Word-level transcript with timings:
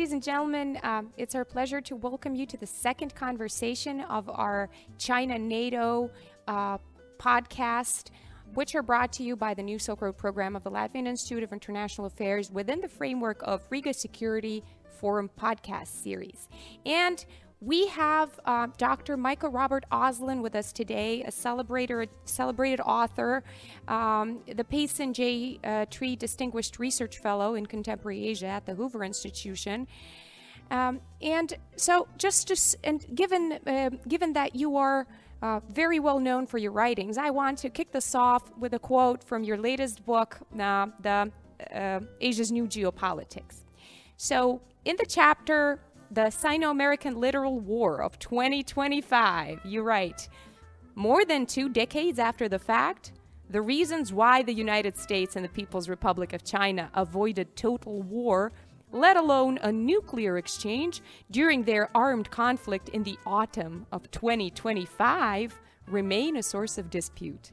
ladies 0.00 0.14
and 0.14 0.22
gentlemen, 0.22 0.78
um, 0.82 1.12
it's 1.18 1.34
our 1.34 1.44
pleasure 1.44 1.78
to 1.78 1.94
welcome 1.94 2.34
you 2.34 2.46
to 2.46 2.56
the 2.56 2.66
second 2.66 3.14
conversation 3.14 4.00
of 4.00 4.30
our 4.30 4.70
China 4.96 5.38
NATO 5.38 6.10
uh, 6.48 6.78
podcast, 7.18 8.08
which 8.54 8.74
are 8.74 8.82
brought 8.82 9.12
to 9.12 9.22
you 9.22 9.36
by 9.36 9.52
the 9.52 9.62
New 9.62 9.78
Silk 9.78 10.00
Road 10.00 10.16
program 10.16 10.56
of 10.56 10.64
the 10.64 10.70
Latvian 10.70 11.06
Institute 11.06 11.42
of 11.42 11.52
International 11.52 12.06
Affairs 12.06 12.50
within 12.50 12.80
the 12.80 12.88
framework 12.88 13.42
of 13.42 13.60
Riga 13.68 13.92
Security 13.92 14.64
Forum 14.98 15.28
podcast 15.38 15.88
series. 15.88 16.48
And 16.86 17.22
we 17.60 17.88
have 17.88 18.40
uh, 18.46 18.68
Dr. 18.78 19.18
Michael 19.18 19.50
Robert 19.50 19.84
Auslin 19.92 20.40
with 20.40 20.54
us 20.54 20.72
today, 20.72 21.22
a 21.24 21.30
celebrated, 21.30 22.08
celebrated 22.24 22.80
author, 22.80 23.44
um, 23.86 24.40
the 24.46 24.64
Payson 24.64 25.12
J. 25.12 25.60
Uh, 25.62 25.84
Treat 25.90 26.18
Distinguished 26.18 26.78
Research 26.78 27.18
Fellow 27.18 27.56
in 27.56 27.66
Contemporary 27.66 28.26
Asia 28.26 28.46
at 28.46 28.64
the 28.64 28.74
Hoover 28.74 29.04
Institution. 29.04 29.86
Um, 30.70 31.00
and 31.20 31.52
so, 31.76 32.08
just, 32.16 32.48
just 32.48 32.76
and 32.82 33.04
given 33.14 33.58
uh, 33.66 33.90
given 34.08 34.32
that 34.34 34.54
you 34.54 34.76
are 34.76 35.06
uh, 35.42 35.60
very 35.68 35.98
well 35.98 36.20
known 36.20 36.46
for 36.46 36.58
your 36.58 36.72
writings, 36.72 37.18
I 37.18 37.28
want 37.30 37.58
to 37.58 37.68
kick 37.68 37.92
this 37.92 38.14
off 38.14 38.50
with 38.56 38.72
a 38.72 38.78
quote 38.78 39.22
from 39.22 39.42
your 39.44 39.58
latest 39.58 40.06
book, 40.06 40.38
uh, 40.58 40.86
the 41.00 41.30
uh, 41.74 42.00
Asia's 42.20 42.52
New 42.52 42.66
Geopolitics. 42.66 43.64
So, 44.16 44.62
in 44.84 44.96
the 44.96 45.06
chapter 45.06 45.80
the 46.12 46.28
Sino 46.30 46.70
American 46.70 47.20
Littoral 47.20 47.60
War 47.60 48.02
of 48.02 48.18
2025. 48.18 49.60
You 49.64 49.82
write, 49.82 50.28
more 50.96 51.24
than 51.24 51.46
two 51.46 51.68
decades 51.68 52.18
after 52.18 52.48
the 52.48 52.58
fact, 52.58 53.12
the 53.48 53.62
reasons 53.62 54.12
why 54.12 54.42
the 54.42 54.52
United 54.52 54.96
States 54.96 55.36
and 55.36 55.44
the 55.44 55.48
People's 55.48 55.88
Republic 55.88 56.32
of 56.32 56.42
China 56.42 56.90
avoided 56.94 57.54
total 57.54 58.02
war, 58.02 58.50
let 58.90 59.16
alone 59.16 59.58
a 59.62 59.70
nuclear 59.70 60.36
exchange, 60.36 61.00
during 61.30 61.62
their 61.62 61.88
armed 61.96 62.28
conflict 62.28 62.88
in 62.88 63.04
the 63.04 63.18
autumn 63.24 63.86
of 63.92 64.10
2025, 64.10 65.60
remain 65.86 66.36
a 66.36 66.42
source 66.42 66.76
of 66.76 66.90
dispute. 66.90 67.52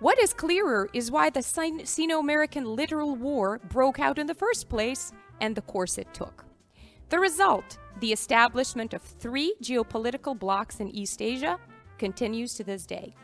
What 0.00 0.18
is 0.18 0.34
clearer 0.34 0.90
is 0.92 1.10
why 1.10 1.30
the 1.30 1.42
Sino 1.42 2.18
American 2.18 2.64
littoral 2.76 3.16
war 3.16 3.58
broke 3.70 4.00
out 4.00 4.18
in 4.18 4.26
the 4.26 4.34
first 4.34 4.68
place 4.68 5.12
and 5.40 5.54
the 5.54 5.62
course 5.62 5.96
it 5.96 6.12
took. 6.12 6.44
The 7.12 7.20
result, 7.20 7.76
the 8.00 8.10
establishment 8.10 8.94
of 8.94 9.02
three 9.02 9.54
geopolitical 9.62 10.38
blocs 10.38 10.80
in 10.80 10.88
East 10.88 11.20
Asia, 11.20 11.58
continues 11.98 12.54
to 12.54 12.64
this 12.64 12.86
day. 12.86 13.14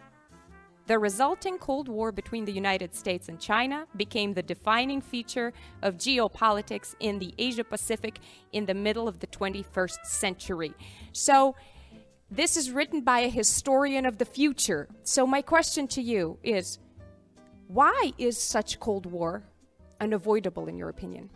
The 0.87 0.99
resulting 0.99 1.57
Cold 1.57 1.89
War 1.89 2.13
between 2.13 2.45
the 2.45 2.53
United 2.53 2.95
States 2.95 3.31
and 3.31 3.41
China 3.41 3.87
became 3.97 4.35
the 4.35 4.43
defining 4.43 5.01
feature 5.01 5.55
of 5.81 5.97
geopolitics 5.97 6.97
in 7.01 7.19
the 7.19 7.33
Asia 7.39 7.65
Pacific 7.65 8.19
in 8.53 8.67
the 8.67 8.75
middle 8.75 9.09
of 9.09 9.21
the 9.21 9.27
21st 9.29 10.05
century. 10.05 10.75
So, 11.13 11.57
this 12.31 12.59
is 12.59 12.71
written 12.71 13.01
by 13.01 13.21
a 13.21 13.31
historian 13.31 14.05
of 14.05 14.19
the 14.19 14.27
future. 14.27 14.87
So, 15.03 15.27
my 15.27 15.41
question 15.41 15.89
to 15.89 16.03
you 16.03 16.39
is 16.43 16.79
why 17.69 18.13
is 18.19 18.37
such 18.37 18.81
Cold 18.81 19.07
War 19.07 19.45
unavoidable, 19.99 20.69
in 20.69 20.77
your 20.77 20.91
opinion? 20.91 21.31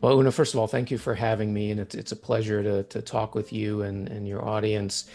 Well, 0.00 0.18
Una, 0.18 0.30
first 0.30 0.54
of 0.54 0.60
all, 0.60 0.68
thank 0.68 0.90
you 0.90 0.98
for 0.98 1.14
having 1.14 1.52
me, 1.52 1.70
and 1.70 1.80
it's 1.80 1.94
it's 1.94 2.12
a 2.12 2.16
pleasure 2.16 2.62
to 2.62 2.82
to 2.84 3.02
talk 3.02 3.34
with 3.34 3.52
you 3.52 3.82
and 3.82 4.08
and 4.08 4.28
your 4.28 4.44
audience. 4.44 5.10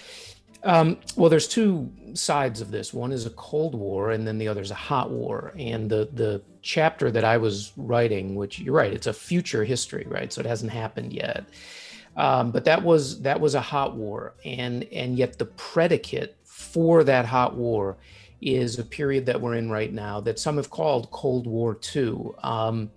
Um, 0.63 0.97
well, 1.17 1.29
there's 1.29 1.47
two 1.47 1.91
sides 2.13 2.61
of 2.61 2.71
this. 2.71 2.93
One 2.93 3.11
is 3.11 3.25
a 3.25 3.31
Cold 3.31 3.75
War, 3.75 4.11
and 4.11 4.25
then 4.25 4.37
the 4.37 4.47
other 4.47 4.61
is 4.61 4.71
a 4.71 4.75
hot 4.75 5.09
war. 5.09 5.53
And 5.57 5.89
the 5.89 6.09
the 6.13 6.41
chapter 6.61 7.11
that 7.11 7.23
I 7.23 7.37
was 7.37 7.71
writing, 7.77 8.35
which 8.35 8.59
you're 8.59 8.73
right, 8.73 8.93
it's 8.93 9.07
a 9.07 9.13
future 9.13 9.63
history, 9.63 10.05
right? 10.07 10.31
So 10.31 10.41
it 10.41 10.47
hasn't 10.47 10.71
happened 10.71 11.13
yet. 11.13 11.45
Um, 12.15 12.51
but 12.51 12.65
that 12.65 12.83
was 12.83 13.21
that 13.21 13.39
was 13.39 13.55
a 13.55 13.61
hot 13.61 13.95
war, 13.95 14.35
and 14.43 14.83
and 14.91 15.17
yet 15.17 15.37
the 15.37 15.45
predicate 15.45 16.37
for 16.43 17.03
that 17.05 17.25
hot 17.25 17.55
war 17.55 17.97
is 18.41 18.77
a 18.77 18.83
period 18.83 19.25
that 19.25 19.39
we're 19.39 19.55
in 19.55 19.69
right 19.69 19.93
now 19.93 20.19
that 20.19 20.37
some 20.37 20.57
have 20.57 20.69
called 20.69 21.09
Cold 21.11 21.47
War 21.47 21.79
II. 21.95 22.31
Um, 22.43 22.91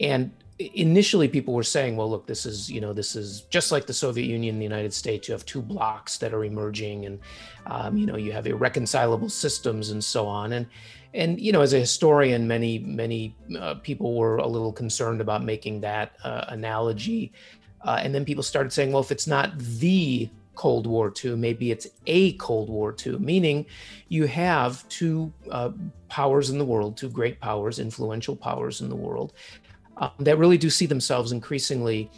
and 0.00 0.30
initially 0.74 1.26
people 1.26 1.54
were 1.54 1.62
saying 1.62 1.96
well 1.96 2.10
look 2.10 2.26
this 2.26 2.44
is 2.44 2.70
you 2.70 2.80
know 2.80 2.92
this 2.92 3.16
is 3.16 3.42
just 3.48 3.72
like 3.72 3.86
the 3.86 3.94
soviet 3.94 4.26
union 4.26 4.58
the 4.58 4.64
united 4.64 4.92
states 4.92 5.26
you 5.26 5.32
have 5.32 5.46
two 5.46 5.62
blocks 5.62 6.18
that 6.18 6.34
are 6.34 6.44
emerging 6.44 7.06
and 7.06 7.18
um, 7.66 7.96
you 7.96 8.06
know 8.06 8.16
you 8.16 8.32
have 8.32 8.46
irreconcilable 8.46 9.28
systems 9.28 9.90
and 9.90 10.02
so 10.02 10.26
on. 10.26 10.52
And 10.52 10.66
and 11.14 11.40
you 11.40 11.52
know 11.52 11.60
as 11.60 11.72
a 11.72 11.78
historian 11.78 12.46
many 12.46 12.78
many 12.80 13.34
uh, 13.58 13.74
people 13.74 14.14
were 14.14 14.36
a 14.36 14.46
little 14.46 14.72
concerned 14.72 15.20
about 15.20 15.44
making 15.44 15.80
that 15.80 16.16
uh, 16.24 16.46
analogy. 16.48 17.32
Uh, 17.82 17.98
and 18.02 18.14
then 18.14 18.24
people 18.24 18.42
started 18.42 18.72
saying 18.72 18.92
well 18.92 19.02
if 19.02 19.10
it's 19.10 19.26
not 19.26 19.58
the 19.58 20.28
Cold 20.56 20.86
War 20.86 21.10
II, 21.24 21.36
maybe 21.36 21.70
it's 21.70 21.86
a 22.06 22.32
Cold 22.32 22.68
War 22.68 22.94
II, 23.06 23.18
meaning 23.18 23.64
you 24.08 24.26
have 24.26 24.86
two 24.90 25.32
uh, 25.50 25.70
powers 26.10 26.50
in 26.50 26.58
the 26.58 26.64
world, 26.66 26.98
two 26.98 27.08
great 27.08 27.40
powers, 27.40 27.78
influential 27.78 28.36
powers 28.36 28.82
in 28.82 28.90
the 28.90 28.96
world, 28.96 29.32
um, 30.00 30.10
that 30.18 30.38
really 30.38 30.58
do 30.58 30.70
see 30.70 30.86
themselves 30.86 31.30
increasingly 31.30 32.10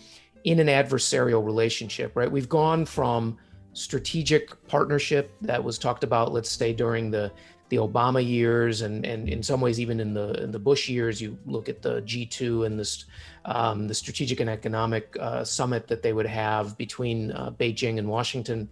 in 0.44 0.58
an 0.58 0.68
adversarial 0.68 1.44
relationship, 1.44 2.12
right? 2.14 2.30
We've 2.30 2.48
gone 2.48 2.84
from 2.86 3.36
strategic 3.74 4.66
partnership 4.68 5.32
that 5.42 5.62
was 5.62 5.78
talked 5.78 6.04
about, 6.04 6.32
let's 6.32 6.50
say, 6.50 6.72
during 6.72 7.10
the 7.10 7.30
the 7.68 7.78
Obama 7.78 8.26
years, 8.26 8.82
and 8.82 9.04
and 9.06 9.28
in 9.28 9.42
some 9.42 9.60
ways 9.60 9.80
even 9.80 9.98
in 9.98 10.14
the 10.14 10.32
in 10.42 10.52
the 10.52 10.58
Bush 10.58 10.88
years. 10.88 11.20
You 11.20 11.38
look 11.46 11.68
at 11.68 11.82
the 11.82 12.02
G2 12.02 12.66
and 12.66 12.78
this 12.78 13.06
um, 13.44 13.88
the 13.88 13.94
strategic 13.94 14.40
and 14.40 14.50
economic 14.50 15.16
uh, 15.18 15.42
summit 15.42 15.88
that 15.88 16.02
they 16.02 16.12
would 16.12 16.26
have 16.26 16.76
between 16.76 17.32
uh, 17.32 17.50
Beijing 17.50 17.98
and 17.98 18.08
Washington, 18.08 18.68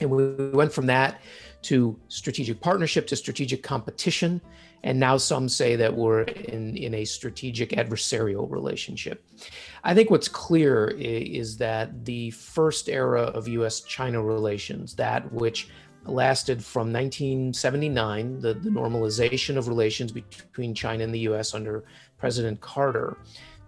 and 0.00 0.10
we 0.10 0.50
went 0.50 0.72
from 0.72 0.86
that 0.86 1.20
to 1.62 1.98
strategic 2.08 2.60
partnership 2.60 3.06
to 3.08 3.16
strategic 3.16 3.62
competition 3.62 4.40
and 4.82 4.98
now 4.98 5.16
some 5.16 5.48
say 5.48 5.76
that 5.76 5.94
we're 5.94 6.22
in, 6.22 6.76
in 6.76 6.94
a 6.94 7.04
strategic 7.04 7.70
adversarial 7.70 8.50
relationship. 8.50 9.24
I 9.84 9.94
think 9.94 10.10
what's 10.10 10.28
clear 10.28 10.88
is 10.88 11.56
that 11.58 12.04
the 12.04 12.30
first 12.30 12.88
era 12.88 13.22
of 13.22 13.48
US 13.48 13.80
China 13.80 14.22
relations, 14.22 14.94
that 14.96 15.30
which 15.32 15.68
lasted 16.04 16.64
from 16.64 16.92
1979, 16.92 18.40
the, 18.40 18.54
the 18.54 18.70
normalization 18.70 19.56
of 19.56 19.68
relations 19.68 20.12
between 20.12 20.74
China 20.74 21.04
and 21.04 21.14
the 21.14 21.20
US 21.20 21.54
under 21.54 21.84
President 22.18 22.60
Carter, 22.60 23.16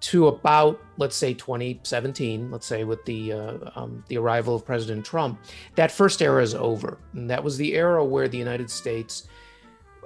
to 0.01 0.29
about 0.29 0.81
let's 0.97 1.17
say 1.17 1.35
2017 1.35 2.51
let's 2.51 2.67
say 2.67 2.85
with 2.85 3.05
the 3.05 3.33
uh, 3.33 3.59
um, 3.77 4.03
the 4.09 4.17
arrival 4.17 4.55
of 4.55 4.65
president 4.65 5.05
trump 5.05 5.39
that 5.75 5.93
first 5.93 6.23
era 6.23 6.43
is 6.43 6.55
over 6.55 6.99
and 7.13 7.29
that 7.29 7.43
was 7.43 7.57
the 7.59 7.75
era 7.75 8.03
where 8.03 8.27
the 8.27 8.39
united 8.39 8.71
states 8.71 9.29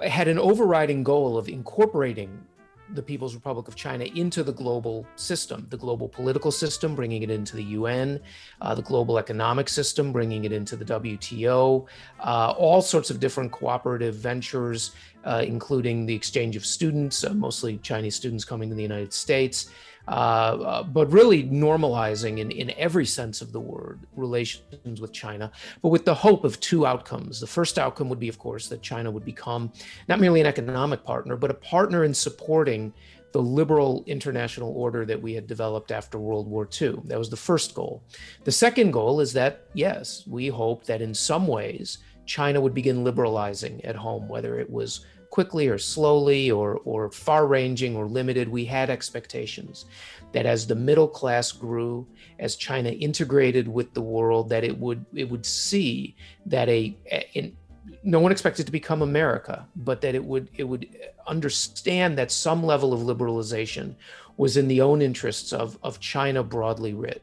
had 0.03 0.27
an 0.27 0.39
overriding 0.39 1.03
goal 1.03 1.37
of 1.37 1.47
incorporating 1.49 2.45
the 2.93 3.01
People's 3.01 3.33
Republic 3.33 3.67
of 3.67 3.75
China 3.75 4.03
into 4.03 4.43
the 4.43 4.53
global 4.53 5.07
system, 5.15 5.65
the 5.69 5.77
global 5.77 6.07
political 6.07 6.51
system, 6.51 6.95
bringing 6.95 7.23
it 7.23 7.29
into 7.29 7.55
the 7.55 7.63
UN, 7.63 8.19
uh, 8.61 8.75
the 8.75 8.81
global 8.81 9.17
economic 9.17 9.67
system, 9.67 10.11
bringing 10.11 10.45
it 10.45 10.51
into 10.51 10.75
the 10.75 10.85
WTO, 10.85 11.85
uh, 12.19 12.53
all 12.57 12.81
sorts 12.81 13.09
of 13.09 13.19
different 13.19 13.51
cooperative 13.51 14.15
ventures, 14.15 14.91
uh, 15.23 15.43
including 15.45 16.05
the 16.05 16.13
exchange 16.13 16.55
of 16.55 16.65
students, 16.65 17.23
uh, 17.23 17.33
mostly 17.33 17.77
Chinese 17.79 18.15
students 18.15 18.45
coming 18.45 18.69
to 18.69 18.75
the 18.75 18.83
United 18.83 19.11
States, 19.11 19.71
uh, 20.07 20.11
uh, 20.11 20.83
but 20.83 21.11
really 21.11 21.43
normalizing 21.43 22.39
in, 22.39 22.51
in 22.51 22.71
every 22.77 23.05
sense 23.05 23.41
of 23.41 23.51
the 23.51 23.59
word 23.59 23.99
relations 24.15 25.01
with 25.01 25.11
China, 25.11 25.51
but 25.81 25.89
with 25.89 26.05
the 26.05 26.13
hope 26.13 26.43
of 26.43 26.59
two 26.59 26.85
outcomes. 26.85 27.39
The 27.39 27.47
first 27.47 27.79
outcome 27.79 28.09
would 28.09 28.19
be, 28.19 28.29
of 28.29 28.37
course, 28.37 28.67
that 28.69 28.81
China 28.81 29.09
would 29.09 29.25
become 29.25 29.71
not 30.07 30.19
merely 30.19 30.41
an 30.41 30.47
economic 30.47 31.03
partner, 31.03 31.35
but 31.35 31.51
a 31.51 31.55
partner 31.55 32.03
in 32.03 32.13
supporting 32.13 32.93
the 33.31 33.41
liberal 33.41 34.03
international 34.07 34.71
order 34.77 35.05
that 35.05 35.21
we 35.21 35.33
had 35.33 35.45
developed 35.45 35.91
after 35.91 36.17
World 36.17 36.47
War 36.47 36.69
II. 36.81 36.99
That 37.05 37.19
was 37.19 37.29
the 37.29 37.35
first 37.35 37.75
goal. 37.75 38.01
The 38.45 38.51
second 38.51 38.91
goal 38.91 39.19
is 39.19 39.33
that, 39.33 39.65
yes, 39.73 40.23
we 40.25 40.47
hope 40.47 40.85
that 40.85 41.01
in 41.01 41.13
some 41.13 41.45
ways 41.45 41.97
China 42.25 42.61
would 42.61 42.73
begin 42.73 43.03
liberalizing 43.03 43.83
at 43.83 43.95
home, 43.95 44.29
whether 44.29 44.57
it 44.57 44.69
was 44.69 45.05
quickly 45.35 45.67
or 45.67 45.77
slowly 45.77 46.49
or, 46.49 46.77
or 46.85 47.11
far 47.11 47.45
ranging 47.45 47.93
or 47.93 48.05
limited, 48.07 48.47
we 48.47 48.63
had 48.63 48.89
expectations 48.89 49.83
that 50.31 50.45
as 50.45 50.65
the 50.65 50.75
middle 50.89 51.09
class 51.09 51.51
grew, 51.51 52.07
as 52.39 52.55
China 52.55 52.89
integrated 52.89 53.67
with 53.67 53.93
the 53.93 54.01
world, 54.01 54.47
that 54.47 54.63
it 54.63 54.77
would 54.79 55.05
it 55.13 55.29
would 55.29 55.45
see 55.45 56.15
that 56.45 56.69
a, 56.69 56.95
a 57.11 57.53
no 58.01 58.21
one 58.21 58.31
expected 58.31 58.65
to 58.65 58.71
become 58.71 59.01
America, 59.01 59.67
but 59.75 59.99
that 59.99 60.15
it 60.15 60.23
would 60.23 60.49
it 60.55 60.63
would 60.63 60.87
understand 61.27 62.17
that 62.17 62.31
some 62.31 62.63
level 62.63 62.93
of 62.93 63.01
liberalization 63.01 63.93
was 64.37 64.55
in 64.55 64.69
the 64.69 64.79
own 64.79 65.01
interests 65.01 65.51
of 65.51 65.77
of 65.83 65.99
China 65.99 66.43
broadly 66.43 66.93
writ. 66.93 67.21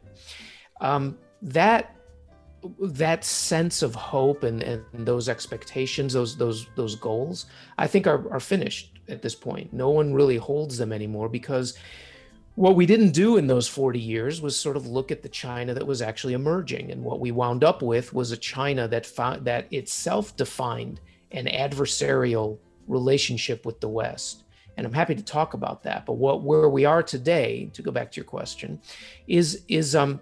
Um, 0.82 1.16
that 1.40 1.96
that 2.80 3.24
sense 3.24 3.82
of 3.82 3.94
hope 3.94 4.44
and, 4.44 4.62
and 4.62 4.84
those 4.92 5.28
expectations, 5.28 6.12
those 6.12 6.36
those 6.36 6.66
those 6.76 6.94
goals, 6.94 7.46
I 7.78 7.86
think 7.86 8.06
are, 8.06 8.30
are 8.32 8.40
finished 8.40 9.00
at 9.08 9.22
this 9.22 9.34
point. 9.34 9.72
No 9.72 9.90
one 9.90 10.14
really 10.14 10.36
holds 10.36 10.78
them 10.78 10.92
anymore 10.92 11.28
because 11.28 11.76
what 12.54 12.76
we 12.76 12.84
didn't 12.84 13.12
do 13.12 13.38
in 13.38 13.46
those 13.46 13.66
40 13.66 13.98
years 13.98 14.42
was 14.42 14.58
sort 14.58 14.76
of 14.76 14.86
look 14.86 15.10
at 15.10 15.22
the 15.22 15.28
China 15.28 15.72
that 15.74 15.86
was 15.86 16.02
actually 16.02 16.34
emerging. 16.34 16.90
And 16.90 17.02
what 17.02 17.18
we 17.18 17.30
wound 17.30 17.64
up 17.64 17.80
with 17.82 18.12
was 18.12 18.30
a 18.30 18.36
China 18.36 18.86
that 18.88 19.06
found, 19.06 19.46
that 19.46 19.72
itself 19.72 20.36
defined 20.36 21.00
an 21.30 21.46
adversarial 21.46 22.58
relationship 22.86 23.64
with 23.64 23.80
the 23.80 23.88
West. 23.88 24.44
And 24.76 24.86
I'm 24.86 24.92
happy 24.92 25.14
to 25.14 25.22
talk 25.22 25.54
about 25.54 25.82
that. 25.84 26.04
But 26.04 26.14
what 26.14 26.42
where 26.42 26.68
we 26.68 26.84
are 26.84 27.02
today, 27.02 27.70
to 27.72 27.82
go 27.82 27.90
back 27.90 28.10
to 28.12 28.16
your 28.16 28.24
question, 28.24 28.80
is 29.26 29.62
is 29.68 29.94
um 29.94 30.20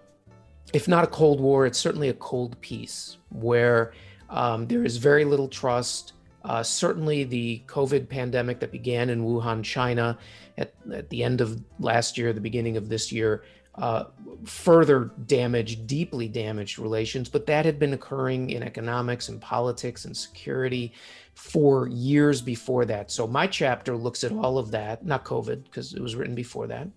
if 0.72 0.88
not 0.88 1.05
a 1.05 1.06
cold 1.06 1.40
war, 1.40 1.67
it's 1.67 1.78
certainly 1.78 2.08
a 2.08 2.14
cold 2.14 2.61
peace 2.61 3.17
where 3.31 3.93
um, 4.28 4.67
there 4.67 4.84
is 4.84 4.96
very 4.96 5.25
little 5.25 5.49
trust. 5.49 6.12
Uh, 6.44 6.62
certainly, 6.62 7.25
the 7.25 7.62
COVID 7.67 8.08
pandemic 8.08 8.61
that 8.61 8.72
began 8.72 9.11
in 9.11 9.25
Wuhan, 9.25 9.62
China, 9.62 10.17
at, 10.56 10.72
at 10.93 11.11
the 11.11 11.22
end 11.22 11.40
of 11.40 11.62
last 11.78 12.17
year, 12.17 12.32
the 12.32 12.40
beginning 12.40 12.76
of 12.76 12.88
this 12.88 13.12
year, 13.12 13.44
uh, 13.75 14.05
further 14.44 15.11
damaged, 15.26 15.87
deeply 15.87 16.28
damaged 16.28 16.78
relations. 16.78 17.28
But 17.28 17.46
that 17.46 17.64
had 17.64 17.78
been 17.78 17.93
occurring 17.93 18.50
in 18.50 18.62
economics 18.62 19.28
and 19.28 19.40
politics 19.40 20.05
and 20.05 20.16
security 20.16 20.93
for 21.34 21.88
years 21.88 22.42
before 22.42 22.84
that. 22.84 23.10
So 23.10 23.26
my 23.26 23.46
chapter 23.46 23.96
looks 23.96 24.24
at 24.24 24.32
all 24.32 24.58
of 24.58 24.70
that, 24.72 25.04
not 25.04 25.24
COVID, 25.24 25.64
because 25.64 25.94
it 25.94 26.00
was 26.00 26.14
written 26.14 26.34
before 26.34 26.66
that, 26.66 26.88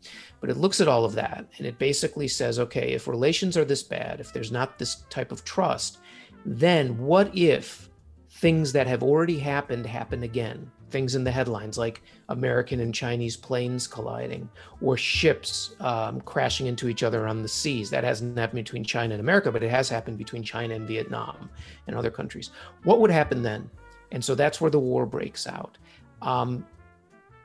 but 0.41 0.49
it 0.49 0.57
looks 0.57 0.81
at 0.81 0.87
all 0.87 1.05
of 1.05 1.13
that. 1.13 1.47
And 1.57 1.67
it 1.67 1.77
basically 1.79 2.27
says 2.27 2.59
okay, 2.59 2.91
if 2.91 3.07
relations 3.07 3.57
are 3.57 3.65
this 3.65 3.83
bad, 3.83 4.19
if 4.19 4.33
there's 4.33 4.51
not 4.51 4.77
this 4.77 5.03
type 5.09 5.31
of 5.31 5.45
trust, 5.45 5.99
then 6.45 6.97
what 6.97 7.35
if 7.35 7.89
things 8.29 8.73
that 8.73 8.87
have 8.87 9.03
already 9.03 9.39
happened 9.39 9.85
happen 9.85 10.23
again? 10.23 10.69
Things 10.89 11.15
in 11.15 11.23
the 11.23 11.31
headlines 11.31 11.77
like 11.77 12.03
American 12.29 12.81
and 12.81 12.93
Chinese 12.93 13.35
planes 13.35 13.87
colliding 13.87 14.47
or 14.81 14.95
ships 14.95 15.75
um, 15.79 16.21
crashing 16.21 16.67
into 16.67 16.87
each 16.87 17.01
other 17.01 17.27
on 17.27 17.41
the 17.41 17.47
seas. 17.47 17.89
That 17.89 18.03
hasn't 18.03 18.37
happened 18.37 18.63
between 18.63 18.83
China 18.83 19.13
and 19.15 19.21
America, 19.21 19.51
but 19.51 19.63
it 19.63 19.71
has 19.71 19.89
happened 19.89 20.17
between 20.17 20.43
China 20.43 20.75
and 20.75 20.87
Vietnam 20.87 21.49
and 21.87 21.95
other 21.95 22.11
countries. 22.11 22.51
What 22.83 22.99
would 22.99 23.09
happen 23.09 23.41
then? 23.41 23.69
And 24.13 24.23
so 24.23 24.35
that's 24.35 24.61
where 24.61 24.71
the 24.71 24.79
war 24.79 25.05
breaks 25.05 25.47
out. 25.47 25.77
Um, 26.21 26.65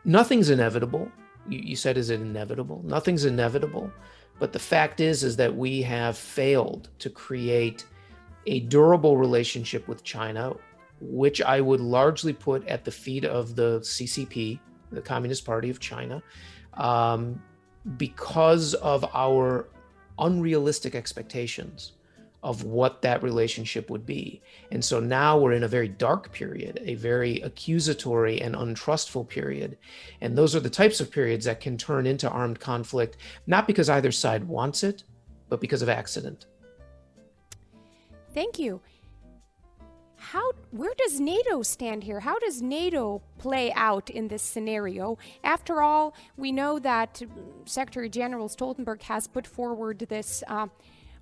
nothing's 0.04 0.50
inevitable. 0.50 1.10
You, 1.48 1.60
you 1.60 1.76
said, 1.76 1.96
is 1.96 2.10
it 2.10 2.20
inevitable? 2.20 2.82
Nothing's 2.84 3.24
inevitable. 3.24 3.90
But 4.38 4.52
the 4.52 4.58
fact 4.58 5.00
is, 5.00 5.24
is 5.24 5.34
that 5.36 5.56
we 5.56 5.82
have 5.82 6.16
failed 6.16 6.90
to 7.00 7.10
create 7.10 7.86
a 8.46 8.60
durable 8.60 9.16
relationship 9.16 9.88
with 9.88 10.04
China, 10.04 10.54
which 11.00 11.40
I 11.42 11.60
would 11.60 11.80
largely 11.80 12.34
put 12.34 12.66
at 12.68 12.84
the 12.84 12.92
feet 12.92 13.24
of 13.24 13.56
the 13.56 13.80
CCP, 13.80 14.60
the 14.92 15.00
Communist 15.00 15.46
Party 15.46 15.70
of 15.70 15.80
China, 15.80 16.22
um, 16.74 17.42
because 17.96 18.74
of 18.74 19.04
our 19.14 19.68
unrealistic 20.18 20.94
expectations 20.94 21.92
of 22.42 22.62
what 22.64 23.02
that 23.02 23.22
relationship 23.22 23.90
would 23.90 24.06
be. 24.06 24.40
And 24.70 24.84
so 24.84 25.00
now 25.00 25.38
we're 25.38 25.52
in 25.52 25.64
a 25.64 25.68
very 25.68 25.88
dark 25.88 26.32
period, 26.32 26.80
a 26.84 26.94
very 26.94 27.40
accusatory 27.40 28.40
and 28.40 28.54
untrustful 28.54 29.24
period. 29.24 29.76
And 30.20 30.38
those 30.38 30.54
are 30.54 30.60
the 30.60 30.70
types 30.70 31.00
of 31.00 31.10
periods 31.10 31.46
that 31.46 31.60
can 31.60 31.76
turn 31.76 32.06
into 32.06 32.28
armed 32.28 32.60
conflict, 32.60 33.16
not 33.46 33.66
because 33.66 33.88
either 33.88 34.12
side 34.12 34.44
wants 34.44 34.84
it, 34.84 35.02
but 35.48 35.60
because 35.60 35.82
of 35.82 35.88
accident. 35.88 36.46
Thank 38.34 38.58
you. 38.58 38.80
How 40.16 40.50
where 40.72 40.92
does 40.98 41.20
NATO 41.20 41.62
stand 41.62 42.02
here? 42.02 42.20
How 42.20 42.38
does 42.40 42.60
NATO 42.60 43.22
play 43.38 43.72
out 43.72 44.10
in 44.10 44.28
this 44.28 44.42
scenario? 44.42 45.16
After 45.44 45.80
all, 45.80 46.14
we 46.36 46.50
know 46.52 46.78
that 46.80 47.22
Secretary 47.64 48.08
General 48.08 48.48
Stoltenberg 48.48 49.02
has 49.02 49.28
put 49.28 49.46
forward 49.46 50.00
this 50.00 50.42
uh, 50.48 50.66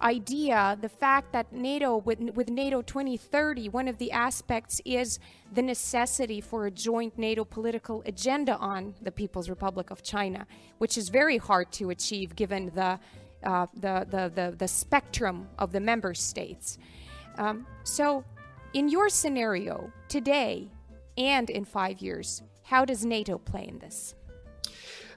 idea, 0.00 0.78
the 0.80 0.88
fact 0.88 1.32
that 1.32 1.52
NATO, 1.52 1.98
with, 1.98 2.20
with 2.34 2.48
NATO 2.48 2.82
2030, 2.82 3.68
one 3.68 3.88
of 3.88 3.98
the 3.98 4.12
aspects 4.12 4.80
is 4.84 5.18
the 5.52 5.62
necessity 5.62 6.40
for 6.40 6.66
a 6.66 6.70
joint 6.70 7.18
NATO 7.18 7.44
political 7.44 8.02
agenda 8.06 8.56
on 8.56 8.94
the 9.02 9.10
People's 9.10 9.48
Republic 9.48 9.90
of 9.90 10.02
China, 10.02 10.46
which 10.78 10.98
is 10.98 11.08
very 11.08 11.38
hard 11.38 11.72
to 11.72 11.90
achieve 11.90 12.36
given 12.36 12.70
the, 12.74 12.98
uh, 13.44 13.66
the, 13.74 14.06
the, 14.10 14.32
the, 14.34 14.54
the, 14.56 14.68
spectrum 14.68 15.48
of 15.58 15.72
the 15.72 15.80
member 15.80 16.14
states. 16.14 16.78
Um, 17.38 17.66
so, 17.84 18.24
in 18.74 18.88
your 18.88 19.08
scenario 19.08 19.90
today 20.08 20.68
and 21.16 21.48
in 21.48 21.64
five 21.64 22.00
years, 22.00 22.42
how 22.62 22.84
does 22.84 23.04
NATO 23.04 23.38
play 23.38 23.66
in 23.68 23.78
this? 23.78 24.14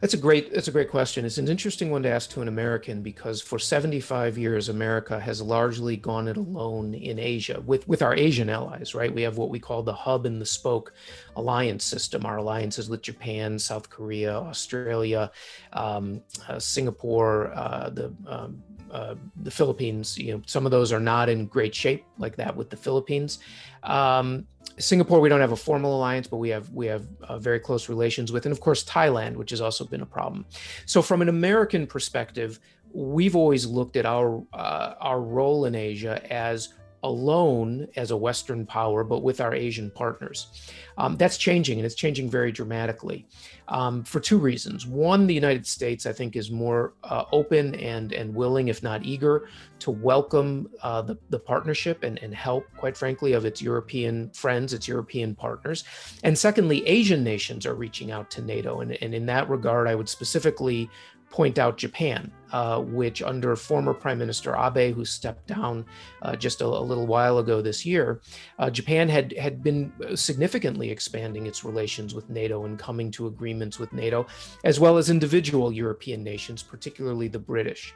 That's 0.02 0.14
a 0.14 0.18
great 0.18 0.54
that's 0.54 0.70
a 0.70 0.72
great 0.72 0.90
question. 0.90 1.26
It's 1.26 1.38
an 1.38 1.50
interesting 1.50 1.92
one 1.92 2.04
to 2.04 2.10
ask 2.10 2.30
to 2.32 2.42
an 2.42 2.48
American 2.48 3.02
because 3.02 3.42
for 3.42 3.60
75 3.60 4.38
years 4.38 4.70
America 4.70 5.20
has 5.20 5.42
largely 5.42 5.98
gone 5.98 6.30
it 6.30 6.38
alone 6.38 6.94
in 6.94 7.20
Asia 7.20 7.62
with 7.66 7.86
with 7.88 8.02
our 8.02 8.16
Asian 8.16 8.50
allies, 8.50 8.96
right? 8.96 9.14
We 9.14 9.24
have 9.24 9.38
what 9.38 9.50
we 9.50 9.60
call 9.60 9.84
the 9.84 9.94
hub 9.94 10.26
and 10.26 10.40
the 10.40 10.46
spoke 10.46 10.94
alliance 11.36 11.84
system. 11.84 12.26
Our 12.26 12.38
alliances 12.38 12.90
with 12.90 13.02
Japan, 13.02 13.60
South 13.60 13.90
Korea, 13.90 14.38
Australia, 14.38 15.32
um, 15.74 16.22
uh, 16.48 16.60
Singapore, 16.60 17.52
uh, 17.54 17.90
the 17.90 18.14
um, 18.26 18.64
uh, 18.92 19.16
the 19.44 19.52
Philippines. 19.52 20.18
You 20.18 20.34
know, 20.34 20.42
some 20.46 20.66
of 20.66 20.72
those 20.72 20.92
are 20.92 21.00
not 21.00 21.30
in 21.30 21.46
great 21.46 21.74
shape, 21.74 22.06
like 22.18 22.36
that 22.38 22.56
with 22.56 22.70
the 22.70 22.78
Philippines. 22.78 23.40
Um, 23.84 24.48
Singapore, 24.78 25.20
we 25.20 25.30
don't 25.30 25.42
have 25.42 25.52
a 25.52 25.58
formal 25.58 25.98
alliance, 25.98 26.28
but 26.28 26.38
we 26.38 26.50
have 26.50 26.70
we 26.72 26.88
have 26.88 27.08
uh, 27.22 27.38
very 27.38 27.60
close 27.60 27.90
relations 27.90 28.32
with, 28.32 28.46
and 28.46 28.54
of 28.54 28.62
course 28.62 28.84
Thailand, 28.84 29.36
which 29.36 29.50
has 29.52 29.62
also 29.62 29.86
been 29.86 30.02
a 30.02 30.06
problem. 30.06 30.46
So, 30.86 31.02
from 31.02 31.22
an 31.22 31.30
American 31.30 31.86
perspective, 31.86 32.60
we've 32.94 33.36
always 33.36 33.66
looked 33.66 33.96
at 33.96 34.06
our 34.06 34.44
uh, 34.54 34.94
our 35.00 35.22
role 35.22 35.66
in 35.66 35.76
Asia 35.76 36.22
as 36.32 36.70
alone 37.04 37.88
as 37.96 38.12
a 38.12 38.18
Western 38.18 38.66
power, 38.66 39.04
but 39.04 39.24
with 39.24 39.42
our 39.42 39.54
Asian 39.54 39.92
partners. 39.92 40.70
Um, 40.98 41.16
that's 41.18 41.38
changing, 41.38 41.80
and 41.80 41.86
it's 41.86 41.96
changing 41.96 42.30
very 42.30 42.52
dramatically 42.52 43.26
um, 43.70 44.04
for 44.04 44.20
two 44.20 44.38
reasons. 44.38 44.86
One, 44.86 45.28
the 45.28 45.34
United 45.34 45.66
States, 45.66 46.06
I 46.06 46.12
think, 46.12 46.36
is 46.36 46.52
more 46.52 46.94
uh, 47.04 47.24
open 47.32 47.76
and 47.76 48.12
and 48.12 48.36
willing, 48.36 48.68
if 48.68 48.84
not 48.84 49.04
eager, 49.04 49.48
to 49.80 49.92
welcome 49.92 50.70
uh, 50.82 51.02
the, 51.02 51.18
the 51.30 51.40
partnership 51.40 52.04
and, 52.04 52.20
and 52.20 52.36
help, 52.36 52.66
quite 52.78 52.98
frankly, 52.98 53.34
of 53.34 53.46
its 53.46 53.62
European 53.62 54.30
friends, 54.32 54.74
its 54.74 54.88
European 54.88 55.36
partners. 55.36 55.86
And 56.24 56.38
secondly, 56.38 56.86
Asian 56.86 57.24
nations 57.24 57.66
are 57.66 57.76
reaching 57.76 58.12
out 58.12 58.30
to 58.32 58.42
NATO. 58.42 58.82
And, 58.82 58.98
and 59.02 59.14
in 59.14 59.26
that 59.28 59.50
regard, 59.50 59.88
I 59.88 59.96
would 59.96 60.10
specifically 60.10 60.90
point 61.30 61.60
out 61.60 61.78
Japan, 61.78 62.32
uh, 62.52 62.82
which 62.82 63.22
under 63.22 63.56
former 63.56 63.94
Prime 63.94 64.18
Minister 64.18 64.56
Abe, 64.56 64.96
who 64.96 65.06
stepped 65.06 65.48
down 65.48 65.86
uh, 66.22 66.36
just 66.36 66.62
a, 66.62 66.66
a, 66.66 66.68
little 66.68 67.06
while 67.06 67.38
ago 67.38 67.62
this 67.62 67.86
year, 67.86 68.22
uh, 68.58 68.70
Japan 68.70 69.08
had 69.08 69.34
had 69.38 69.64
been 69.64 69.92
significantly 70.16 70.90
expanding 70.90 71.46
its 71.46 71.64
relations 71.64 72.16
with 72.16 72.30
NATO 72.30 72.66
and 72.66 72.80
coming 72.80 73.12
to 73.12 73.28
agreements 73.28 73.80
with 73.80 73.94
NATO, 73.94 74.26
as 74.64 74.80
well 74.80 74.98
as 74.98 75.10
individual 75.10 75.72
European 75.72 76.24
nations, 76.24 76.64
particularly 76.64 77.28
the 77.28 77.40
British. 77.40 77.94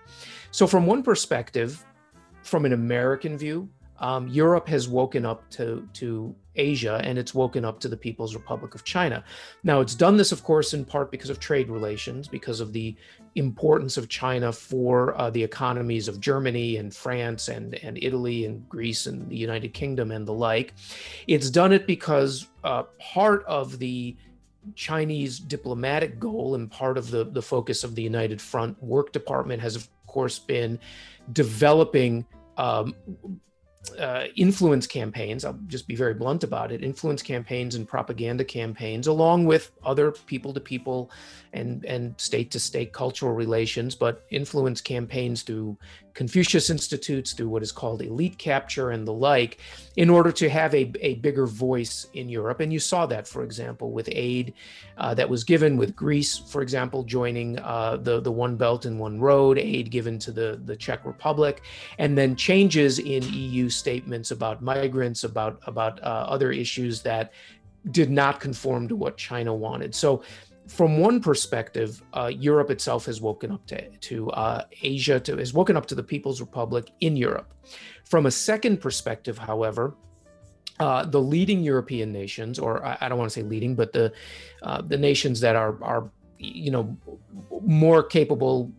So, 0.51 0.67
from 0.67 0.85
one 0.85 1.01
perspective, 1.01 1.83
from 2.43 2.65
an 2.65 2.73
American 2.73 3.37
view, 3.37 3.69
um, 3.99 4.27
Europe 4.27 4.67
has 4.67 4.87
woken 4.87 5.25
up 5.25 5.49
to 5.51 5.87
to 5.93 6.35
Asia 6.55 7.01
and 7.03 7.17
it's 7.17 7.33
woken 7.33 7.65
up 7.65 7.79
to 7.79 7.87
the 7.87 7.97
People's 7.97 8.35
Republic 8.35 8.75
of 8.75 8.83
China. 8.83 9.23
Now, 9.63 9.81
it's 9.81 9.95
done 9.95 10.17
this, 10.17 10.31
of 10.31 10.43
course, 10.43 10.73
in 10.73 10.85
part 10.85 11.11
because 11.11 11.29
of 11.29 11.39
trade 11.39 11.69
relations, 11.69 12.27
because 12.27 12.59
of 12.59 12.73
the 12.73 12.95
importance 13.35 13.97
of 13.97 14.07
China 14.09 14.51
for 14.51 15.19
uh, 15.19 15.29
the 15.31 15.43
economies 15.43 16.07
of 16.07 16.19
Germany 16.19 16.77
and 16.77 16.93
France 16.93 17.47
and, 17.47 17.75
and 17.75 17.97
Italy 18.01 18.45
and 18.45 18.67
Greece 18.69 19.07
and 19.07 19.27
the 19.29 19.35
United 19.35 19.73
Kingdom 19.73 20.11
and 20.11 20.27
the 20.27 20.33
like. 20.33 20.73
It's 21.27 21.49
done 21.49 21.73
it 21.73 21.87
because 21.87 22.47
uh, 22.63 22.83
part 22.99 23.43
of 23.45 23.79
the 23.79 24.15
Chinese 24.75 25.39
diplomatic 25.39 26.19
goal 26.19 26.55
and 26.55 26.69
part 26.69 26.97
of 26.97 27.09
the, 27.11 27.25
the 27.25 27.41
focus 27.41 27.83
of 27.83 27.95
the 27.95 28.01
United 28.03 28.41
Front 28.41 28.81
Work 28.81 29.11
Department 29.11 29.61
has, 29.61 29.75
of 29.75 29.89
course, 30.07 30.39
been 30.39 30.79
developing 31.31 32.25
um, 32.57 32.95
uh, 33.99 34.25
influence 34.35 34.87
campaigns, 34.87 35.45
I'll 35.45 35.59
just 35.67 35.87
be 35.87 35.95
very 35.95 36.13
blunt 36.13 36.43
about 36.43 36.71
it, 36.71 36.83
influence 36.83 37.21
campaigns 37.21 37.75
and 37.75 37.87
propaganda 37.87 38.43
campaigns, 38.43 39.07
along 39.07 39.45
with 39.45 39.71
other 39.83 40.11
people 40.11 40.53
to 40.53 40.59
people 40.59 41.11
and, 41.53 41.85
and 41.85 42.19
state 42.19 42.51
to 42.51 42.59
state 42.59 42.91
cultural 42.91 43.33
relations, 43.33 43.95
but 43.95 44.25
influence 44.31 44.81
campaigns 44.81 45.43
through 45.43 45.77
Confucius 46.13 46.69
Institutes, 46.69 47.33
through 47.33 47.49
what 47.49 47.63
is 47.63 47.71
called 47.71 48.01
elite 48.01 48.37
capture 48.37 48.91
and 48.91 49.07
the 49.07 49.13
like, 49.13 49.59
in 49.95 50.09
order 50.09 50.31
to 50.31 50.49
have 50.49 50.73
a, 50.73 50.91
a 51.01 51.15
bigger 51.15 51.47
voice 51.47 52.07
in 52.13 52.29
Europe. 52.29 52.59
And 52.59 52.71
you 52.71 52.79
saw 52.79 53.05
that, 53.07 53.27
for 53.27 53.43
example, 53.43 53.91
with 53.91 54.09
aid 54.11 54.53
uh, 54.97 55.13
that 55.15 55.29
was 55.29 55.43
given 55.43 55.77
with 55.77 55.95
Greece, 55.95 56.37
for 56.37 56.61
example, 56.61 57.03
joining 57.03 57.59
uh, 57.59 57.97
the, 57.97 58.19
the 58.19 58.31
One 58.31 58.55
Belt 58.55 58.85
and 58.85 58.99
One 58.99 59.19
Road, 59.19 59.57
aid 59.57 59.89
given 59.89 60.19
to 60.19 60.31
the, 60.31 60.59
the 60.65 60.75
Czech 60.75 61.05
Republic, 61.05 61.61
and 61.97 62.17
then 62.17 62.35
changes 62.35 62.99
in 62.99 63.23
EU 63.31 63.69
statements 63.69 64.31
about 64.31 64.61
migrants, 64.61 65.23
about, 65.23 65.61
about 65.65 66.01
uh, 66.03 66.25
other 66.27 66.51
issues 66.51 67.01
that 67.03 67.31
did 67.91 68.09
not 68.09 68.39
conform 68.39 68.87
to 68.87 68.95
what 68.95 69.17
China 69.17 69.53
wanted. 69.53 69.93
So 69.93 70.23
from 70.67 70.97
one 70.97 71.21
perspective, 71.21 72.01
uh, 72.13 72.31
Europe 72.33 72.69
itself 72.71 73.05
has 73.05 73.21
woken 73.21 73.51
up 73.51 73.65
to, 73.67 73.89
to 73.89 74.31
uh, 74.31 74.63
Asia, 74.81 75.19
to, 75.19 75.37
has 75.37 75.53
woken 75.53 75.75
up 75.75 75.85
to 75.87 75.95
the 75.95 76.03
People's 76.03 76.39
Republic 76.39 76.89
in 77.01 77.15
Europe. 77.15 77.53
From 78.05 78.25
a 78.25 78.31
second 78.31 78.79
perspective, 78.79 79.37
however, 79.37 79.95
uh, 80.79 81.05
the 81.05 81.21
leading 81.21 81.61
European 81.61 82.11
nations, 82.11 82.59
or 82.59 82.83
I, 82.85 82.97
I 83.01 83.09
don't 83.09 83.17
want 83.17 83.31
to 83.31 83.39
say 83.39 83.43
leading, 83.43 83.75
but 83.75 83.93
the 83.93 84.11
uh, 84.63 84.81
the 84.81 84.97
nations 84.97 85.39
that 85.41 85.55
are 85.55 85.81
are 85.83 86.09
you 86.39 86.71
know 86.71 86.97
more 87.61 88.03
capable 88.03 88.71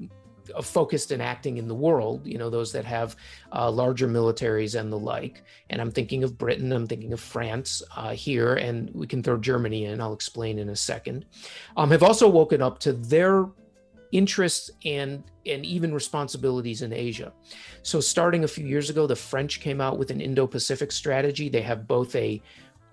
focused 0.63 1.11
and 1.11 1.23
acting 1.23 1.59
in 1.59 1.69
the 1.69 1.75
world, 1.75 2.27
you 2.27 2.39
know, 2.39 2.51
those 2.51 2.73
that 2.73 2.85
have 2.85 3.17
uh, 3.53 3.71
larger 3.71 4.09
militaries 4.09 4.79
and 4.79 4.93
the 4.93 4.99
like. 4.99 5.43
And 5.71 5.81
I'm 5.81 5.91
thinking 5.91 6.25
of 6.25 6.39
Britain, 6.39 6.73
I'm 6.73 6.87
thinking 6.87 7.13
of 7.13 7.21
France 7.21 7.83
uh, 7.97 8.11
here, 8.11 8.55
and 8.55 8.91
we 8.95 9.07
can 9.07 9.23
throw 9.23 9.37
Germany 9.37 9.87
in, 9.87 10.01
I'll 10.01 10.13
explain 10.13 10.59
in 10.59 10.69
a 10.69 10.77
second, 10.77 11.27
um, 11.77 11.91
have 11.91 12.03
also 12.03 12.29
woken 12.29 12.63
up 12.63 12.79
to 12.81 12.93
their 12.93 13.47
interests 14.13 14.71
and 14.85 15.25
and 15.45 15.67
even 15.67 15.93
responsibilities 15.93 16.83
in 16.83 16.93
Asia. 16.93 17.33
So 17.83 18.01
starting 18.01 18.45
a 18.45 18.49
few 18.49 18.65
years 18.65 18.89
ago, 18.89 19.07
the 19.07 19.17
French 19.17 19.61
came 19.61 19.81
out 19.81 19.99
with 19.99 20.11
an 20.11 20.21
Indo-Pacific 20.21 20.93
strategy. 20.93 21.49
They 21.49 21.61
have 21.63 21.87
both 21.87 22.15
a 22.15 22.41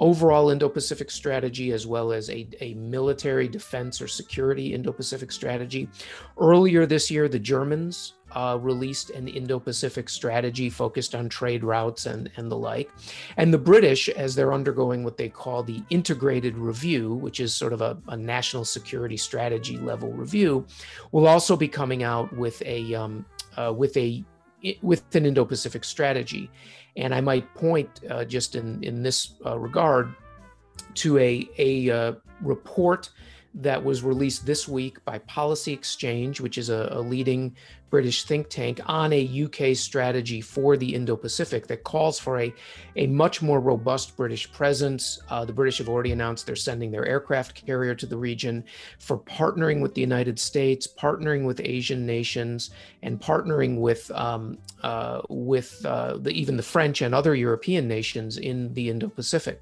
overall 0.02 0.50
Indo 0.50 0.68
Pacific 0.68 1.12
strategy 1.12 1.72
as 1.72 1.86
well 1.86 2.12
as 2.12 2.30
a, 2.30 2.48
a 2.60 2.74
military 2.74 3.48
defense 3.48 4.02
or 4.02 4.08
security 4.08 4.74
Indo 4.74 4.92
Pacific 4.92 5.32
strategy. 5.32 5.88
Earlier 6.40 6.88
this 6.88 7.12
year, 7.12 7.30
the 7.30 7.40
Germans 7.40 8.16
uh, 8.32 8.58
released 8.60 9.12
an 9.12 9.28
Indo 9.28 9.60
Pacific 9.60 10.10
strategy 10.10 10.70
focused 10.70 11.14
on 11.14 11.30
trade 11.30 11.64
routes 11.64 12.08
and, 12.08 12.32
and 12.38 12.52
the 12.52 12.58
like. 12.58 12.90
And 13.38 13.54
the 13.54 13.60
British, 13.60 14.10
as 14.10 14.34
they're 14.34 14.54
undergoing 14.54 15.04
what 15.04 15.18
they 15.18 15.30
call 15.30 15.62
the 15.62 15.84
integrated 15.92 16.58
review, 16.58 17.14
which 17.14 17.40
is 17.40 17.54
sort 17.54 17.72
of 17.72 17.82
a, 17.82 17.96
a 18.08 18.18
national 18.18 18.66
security 18.66 19.18
strategy 19.18 19.78
level 19.78 20.12
review, 20.12 20.66
will 21.12 21.28
also 21.28 21.56
be 21.56 21.68
coming 21.68 22.02
out 22.02 22.36
with 22.36 22.62
a 22.66 22.96
um, 22.96 23.24
uh, 23.56 23.72
with 23.72 23.96
a 23.98 24.24
with 24.82 25.16
an 25.16 25.26
Indo-Pacific 25.26 25.84
strategy. 25.84 26.50
And 26.98 27.14
I 27.14 27.22
might 27.22 27.54
point 27.56 28.02
uh, 28.10 28.26
just 28.26 28.56
in, 28.56 28.84
in 28.84 29.02
this 29.02 29.36
uh, 29.46 29.58
regard 29.58 30.14
to 30.96 31.18
a, 31.18 31.50
a 31.58 31.90
uh, 31.90 32.14
report 32.42 33.10
that 33.54 33.84
was 33.84 34.04
released 34.04 34.46
this 34.46 34.68
week 34.68 35.04
by 35.06 35.20
Policy 35.20 35.74
Exchange, 35.74 36.40
which 36.40 36.58
is 36.58 36.70
a, 36.70 36.90
a 36.92 37.02
leading 37.02 37.56
British 37.92 38.24
think 38.24 38.50
tank, 38.50 38.80
on 38.86 39.12
a 39.14 39.44
UK 39.44 39.76
strategy 39.76 40.40
for 40.40 40.78
the 40.78 40.96
Indo 40.96 41.18
Pacific 41.18 41.68
that 41.68 41.84
calls 41.84 42.18
for 42.18 42.40
a, 42.40 42.54
a 42.96 43.06
much 43.06 43.42
more 43.42 43.60
robust 43.60 44.16
British 44.16 44.52
presence. 44.52 45.20
Uh, 45.30 45.44
the 45.44 45.54
British 45.54 45.78
have 45.78 45.90
already 45.90 46.14
announced 46.14 46.46
they're 46.48 46.56
sending 46.56 46.90
their 46.90 47.06
aircraft 47.06 47.66
carrier 47.66 47.94
to 47.94 48.06
the 48.06 48.18
region 48.18 48.64
for 48.98 49.20
partnering 49.20 49.82
with 49.82 49.94
the 49.94 50.02
United 50.02 50.40
States, 50.40 50.88
partnering 50.88 51.46
with 51.46 51.60
Asian 51.64 52.06
nations, 52.06 52.72
and 53.04 53.20
partnering 53.20 53.78
with, 53.78 54.10
um, 54.12 54.58
uh, 54.84 55.22
with 55.28 55.86
uh, 55.86 56.16
the, 56.18 56.32
even 56.32 56.56
the 56.56 56.64
French 56.64 57.02
and 57.02 57.14
other 57.14 57.36
European 57.36 57.90
nations 57.90 58.38
in 58.38 58.74
the 58.74 58.90
Indo 58.90 59.10
Pacific. 59.10 59.62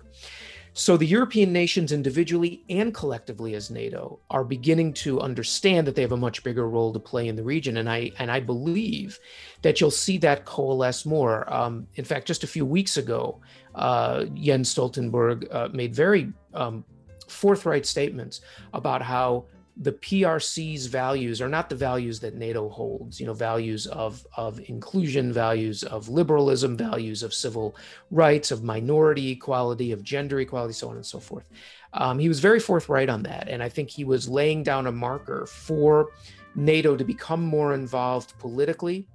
So 0.80 0.96
the 0.96 1.06
European 1.06 1.52
nations 1.52 1.92
individually 1.92 2.64
and 2.70 2.94
collectively 2.94 3.54
as 3.54 3.70
NATO 3.70 4.22
are 4.30 4.46
beginning 4.46 4.94
to 4.94 5.20
understand 5.20 5.86
that 5.86 5.96
they 5.96 6.02
have 6.02 6.14
a 6.14 6.18
much 6.18 6.42
bigger 6.42 6.70
role 6.70 6.94
to 6.94 7.00
play 7.00 7.28
in 7.28 7.36
the 7.36 7.44
region. 7.44 7.76
And 7.76 7.90
I 7.90 8.14
and 8.18 8.32
I 8.32 8.40
believe 8.40 9.20
that 9.62 9.82
you'll 9.82 9.92
see 9.92 10.18
that 10.20 10.46
coalesce 10.46 11.06
more. 11.06 11.54
Um, 11.54 11.86
in 11.96 12.06
fact, 12.06 12.28
just 12.28 12.46
a 12.46 12.48
few 12.48 12.66
weeks 12.66 12.96
ago, 12.96 13.42
uh, 13.76 14.24
Jens 14.36 14.74
Stoltenberg 14.74 15.54
uh, 15.54 15.68
made 15.74 15.94
very 15.94 16.32
um, 16.54 16.86
forthright 17.28 17.86
statements 17.86 18.40
about 18.74 19.02
how 19.02 19.48
the 19.82 19.94
PRC's 19.94 20.88
values 20.88 21.42
are 21.42 21.48
not 21.48 21.70
the 21.70 21.76
values 21.76 22.20
that 22.20 22.36
NATO 22.36 22.68
holds, 22.68 23.18
you 23.18 23.26
know, 23.26 23.34
values 23.34 23.88
of, 23.88 24.28
of 24.36 24.60
inclusion, 24.68 25.32
values 25.32 25.84
of 25.84 26.10
liberalism, 26.10 26.76
values 26.76 27.24
of 27.24 27.34
civil 27.34 27.78
rights, 28.12 28.52
of 28.52 28.62
minority 28.62 29.32
equality, 29.32 29.94
of 29.94 30.04
gender 30.04 30.42
equality, 30.42 30.74
so 30.74 30.90
on 30.90 30.98
and 30.98 31.06
so 31.06 31.18
forth. 31.18 31.50
Um, 31.94 32.20
he 32.20 32.28
was 32.28 32.42
very 32.42 32.60
forthright 32.60 33.08
on 33.08 33.24
that. 33.24 33.48
And 33.48 33.64
I 33.64 33.70
think 33.70 33.90
he 33.90 34.04
was 34.04 34.28
laying 34.28 34.64
down 34.64 34.86
a 34.86 34.92
marker 34.92 35.46
for 35.46 36.10
NATO 36.56 36.98
to 36.98 37.06
become 37.06 37.42
more 37.42 37.74
involved 37.74 38.38
politically 38.38 39.08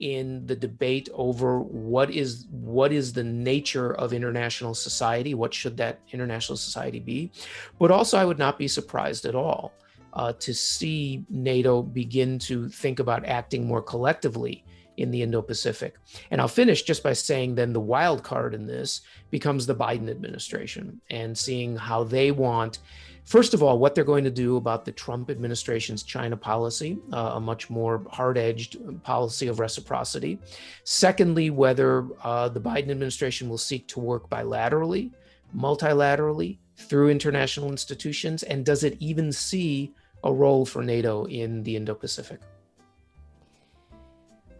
in 0.00 0.46
the 0.46 0.56
debate 0.56 1.08
over 1.14 1.60
what 1.60 2.10
is 2.10 2.46
what 2.50 2.92
is 2.92 3.12
the 3.12 3.24
nature 3.24 3.94
of 3.94 4.12
international 4.12 4.74
society 4.74 5.32
what 5.32 5.54
should 5.54 5.74
that 5.78 6.00
international 6.12 6.54
society 6.54 7.00
be 7.00 7.30
but 7.78 7.90
also 7.90 8.18
i 8.18 8.24
would 8.24 8.38
not 8.38 8.58
be 8.58 8.68
surprised 8.68 9.24
at 9.24 9.34
all 9.34 9.72
uh, 10.16 10.32
to 10.32 10.52
see 10.54 11.24
NATO 11.28 11.82
begin 11.82 12.38
to 12.40 12.68
think 12.70 12.98
about 12.98 13.26
acting 13.26 13.66
more 13.66 13.82
collectively 13.82 14.64
in 14.96 15.10
the 15.10 15.22
Indo 15.22 15.42
Pacific. 15.42 15.96
And 16.30 16.40
I'll 16.40 16.48
finish 16.48 16.82
just 16.82 17.02
by 17.02 17.12
saying 17.12 17.54
then 17.54 17.74
the 17.74 17.80
wild 17.80 18.24
card 18.24 18.54
in 18.54 18.66
this 18.66 19.02
becomes 19.30 19.66
the 19.66 19.74
Biden 19.74 20.10
administration 20.10 21.02
and 21.10 21.36
seeing 21.36 21.76
how 21.76 22.02
they 22.02 22.30
want, 22.30 22.78
first 23.26 23.52
of 23.52 23.62
all, 23.62 23.78
what 23.78 23.94
they're 23.94 24.04
going 24.04 24.24
to 24.24 24.30
do 24.30 24.56
about 24.56 24.86
the 24.86 24.92
Trump 24.92 25.28
administration's 25.28 26.02
China 26.02 26.34
policy, 26.34 26.96
uh, 27.12 27.32
a 27.34 27.40
much 27.40 27.68
more 27.68 28.02
hard 28.10 28.38
edged 28.38 28.78
policy 29.02 29.48
of 29.48 29.60
reciprocity. 29.60 30.38
Secondly, 30.84 31.50
whether 31.50 32.06
uh, 32.22 32.48
the 32.48 32.60
Biden 32.60 32.90
administration 32.90 33.50
will 33.50 33.58
seek 33.58 33.86
to 33.88 34.00
work 34.00 34.30
bilaterally, 34.30 35.10
multilaterally, 35.54 36.56
through 36.76 37.10
international 37.10 37.70
institutions, 37.70 38.42
and 38.44 38.64
does 38.64 38.82
it 38.82 38.96
even 38.98 39.30
see 39.30 39.92
a 40.26 40.32
role 40.32 40.66
for 40.66 40.82
NATO 40.82 41.24
in 41.26 41.62
the 41.62 41.76
Indo 41.76 41.94
Pacific. 41.94 42.40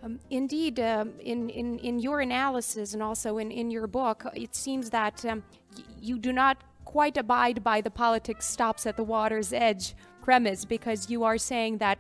Um, 0.03 0.21
indeed, 0.31 0.79
um, 0.79 1.13
in, 1.21 1.51
in, 1.51 1.79
in 1.81 1.99
your 1.99 2.21
analysis 2.21 2.95
and 2.95 3.03
also 3.03 3.39
in, 3.39 3.51
in 3.51 3.71
your 3.71 3.89
book, 3.89 4.25
it 4.35 4.55
seems 4.55 4.91
that 4.91 5.25
um, 5.25 5.43
y- 5.77 5.83
you 6.01 6.19
do 6.19 6.33
not 6.33 6.59
quite 6.85 7.17
abide 7.17 7.65
by 7.65 7.81
the 7.81 7.91
politics 7.91 8.47
stops 8.47 8.87
at 8.87 8.97
the 8.97 9.03
water's 9.03 9.53
edge 9.53 9.95
premise 10.23 10.65
because 10.65 11.11
you 11.11 11.25
are 11.25 11.39
saying 11.39 11.79
that 11.79 11.99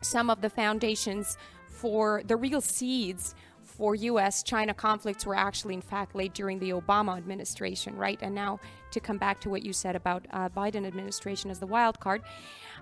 some 0.00 0.30
of 0.30 0.40
the 0.40 0.48
foundations 0.48 1.36
for 1.68 2.22
the 2.26 2.36
real 2.36 2.62
seeds 2.62 3.34
for 3.76 3.94
US 3.94 4.42
China 4.42 4.72
conflicts 4.72 5.26
were 5.26 5.34
actually, 5.34 5.74
in 5.74 5.82
fact, 5.82 6.14
laid 6.14 6.32
during 6.32 6.58
the 6.58 6.70
Obama 6.70 7.16
administration, 7.16 7.96
right? 7.96 8.18
And 8.22 8.34
now 8.34 8.60
to 8.92 9.00
come 9.00 9.18
back 9.18 9.40
to 9.40 9.50
what 9.50 9.64
you 9.64 9.72
said 9.72 9.96
about 9.96 10.26
uh, 10.30 10.48
Biden 10.48 10.86
administration 10.86 11.50
as 11.50 11.58
the 11.58 11.66
wild 11.66 11.98
card. 11.98 12.22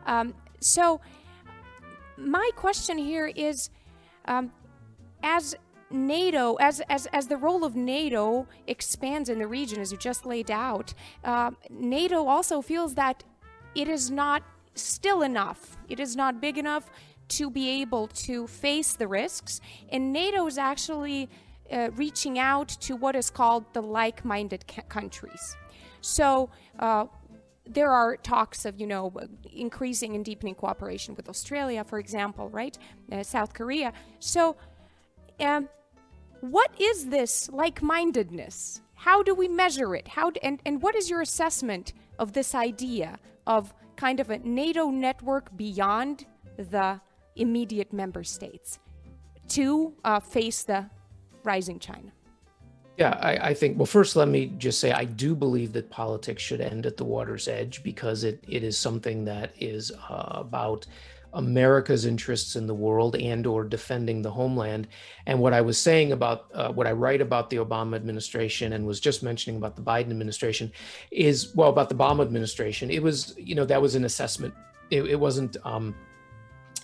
Um, 0.06 0.34
so, 0.60 1.00
my 2.18 2.50
question 2.56 2.98
here 2.98 3.26
is 3.26 3.70
um, 4.26 4.52
as 5.22 5.56
NATO, 5.90 6.56
as, 6.56 6.80
as, 6.88 7.06
as 7.06 7.26
the 7.26 7.36
role 7.36 7.64
of 7.64 7.74
NATO 7.74 8.46
expands 8.66 9.28
in 9.28 9.38
the 9.38 9.46
region, 9.46 9.80
as 9.80 9.92
you 9.92 9.98
just 9.98 10.26
laid 10.26 10.50
out, 10.50 10.92
uh, 11.24 11.52
NATO 11.70 12.26
also 12.26 12.60
feels 12.60 12.94
that 12.94 13.24
it 13.74 13.88
is 13.88 14.10
not 14.10 14.42
still 14.74 15.22
enough. 15.22 15.76
It 15.88 16.00
is 16.00 16.16
not 16.16 16.40
big 16.40 16.58
enough 16.58 16.90
to 17.28 17.50
be 17.50 17.82
able 17.82 18.08
to 18.08 18.46
face 18.46 18.92
the 18.94 19.08
risks. 19.08 19.60
And 19.90 20.12
NATO 20.12 20.46
is 20.46 20.58
actually 20.58 21.28
uh, 21.70 21.90
reaching 21.96 22.38
out 22.38 22.68
to 22.68 22.96
what 22.96 23.16
is 23.16 23.30
called 23.30 23.64
the 23.72 23.82
like 23.82 24.24
minded 24.24 24.66
ca- 24.66 24.82
countries. 24.82 25.56
So, 26.00 26.50
uh, 26.78 27.06
there 27.64 27.92
are 27.92 28.16
talks 28.16 28.64
of, 28.64 28.80
you 28.80 28.86
know, 28.86 29.12
increasing 29.54 30.16
and 30.16 30.24
deepening 30.24 30.54
cooperation 30.54 31.14
with 31.14 31.28
Australia, 31.28 31.84
for 31.84 31.98
example, 32.00 32.48
right? 32.48 32.76
Uh, 33.10 33.22
South 33.22 33.54
Korea. 33.54 33.92
So, 34.18 34.56
um, 35.38 35.68
what 36.40 36.70
is 36.80 37.06
this 37.06 37.48
like-mindedness? 37.50 38.80
How 38.94 39.22
do 39.22 39.34
we 39.34 39.48
measure 39.48 39.94
it? 39.94 40.08
How 40.08 40.30
do, 40.30 40.40
and 40.42 40.60
and 40.66 40.82
what 40.82 40.96
is 40.96 41.08
your 41.08 41.20
assessment 41.20 41.92
of 42.18 42.32
this 42.32 42.54
idea 42.54 43.18
of 43.46 43.72
kind 43.96 44.20
of 44.20 44.30
a 44.30 44.38
NATO 44.38 44.90
network 44.90 45.56
beyond 45.56 46.26
the 46.56 47.00
immediate 47.36 47.92
member 47.92 48.24
states 48.24 48.78
to 49.48 49.92
uh, 50.04 50.20
face 50.20 50.62
the 50.62 50.86
rising 51.44 51.78
China? 51.78 52.12
Yeah, 52.98 53.18
I, 53.20 53.48
I, 53.48 53.54
think, 53.54 53.78
well, 53.78 53.86
first, 53.86 54.16
let 54.16 54.28
me 54.28 54.52
just 54.58 54.78
say 54.78 54.92
I 54.92 55.04
do 55.04 55.34
believe 55.34 55.72
that 55.72 55.90
politics 55.90 56.42
should 56.42 56.60
end 56.60 56.84
at 56.84 56.96
the 56.96 57.04
water's 57.04 57.48
edge 57.48 57.82
because 57.82 58.22
it, 58.22 58.44
it 58.46 58.62
is 58.62 58.76
something 58.76 59.24
that 59.24 59.52
is 59.58 59.90
uh, 60.10 60.28
about 60.32 60.86
America's 61.34 62.04
interests 62.04 62.56
in 62.56 62.66
the 62.66 62.74
world 62.74 63.16
and 63.16 63.46
or 63.46 63.64
defending 63.64 64.20
the 64.20 64.30
homeland. 64.30 64.88
And 65.26 65.40
what 65.40 65.54
I 65.54 65.62
was 65.62 65.78
saying 65.78 66.12
about 66.12 66.46
uh, 66.52 66.70
what 66.70 66.86
I 66.86 66.92
write 66.92 67.22
about 67.22 67.48
the 67.48 67.56
Obama 67.56 67.96
administration 67.96 68.74
and 68.74 68.86
was 68.86 69.00
just 69.00 69.22
mentioning 69.22 69.56
about 69.56 69.74
the 69.74 69.82
Biden 69.82 70.10
administration 70.10 70.70
is, 71.10 71.54
well, 71.54 71.70
about 71.70 71.88
the 71.88 71.94
Obama 71.94 72.22
administration, 72.22 72.90
it 72.90 73.02
was, 73.02 73.34
you 73.38 73.54
know, 73.54 73.64
that 73.64 73.80
was 73.80 73.94
an 73.94 74.04
assessment. 74.04 74.52
It, 74.90 75.04
it 75.06 75.18
wasn't, 75.18 75.56
um, 75.64 75.94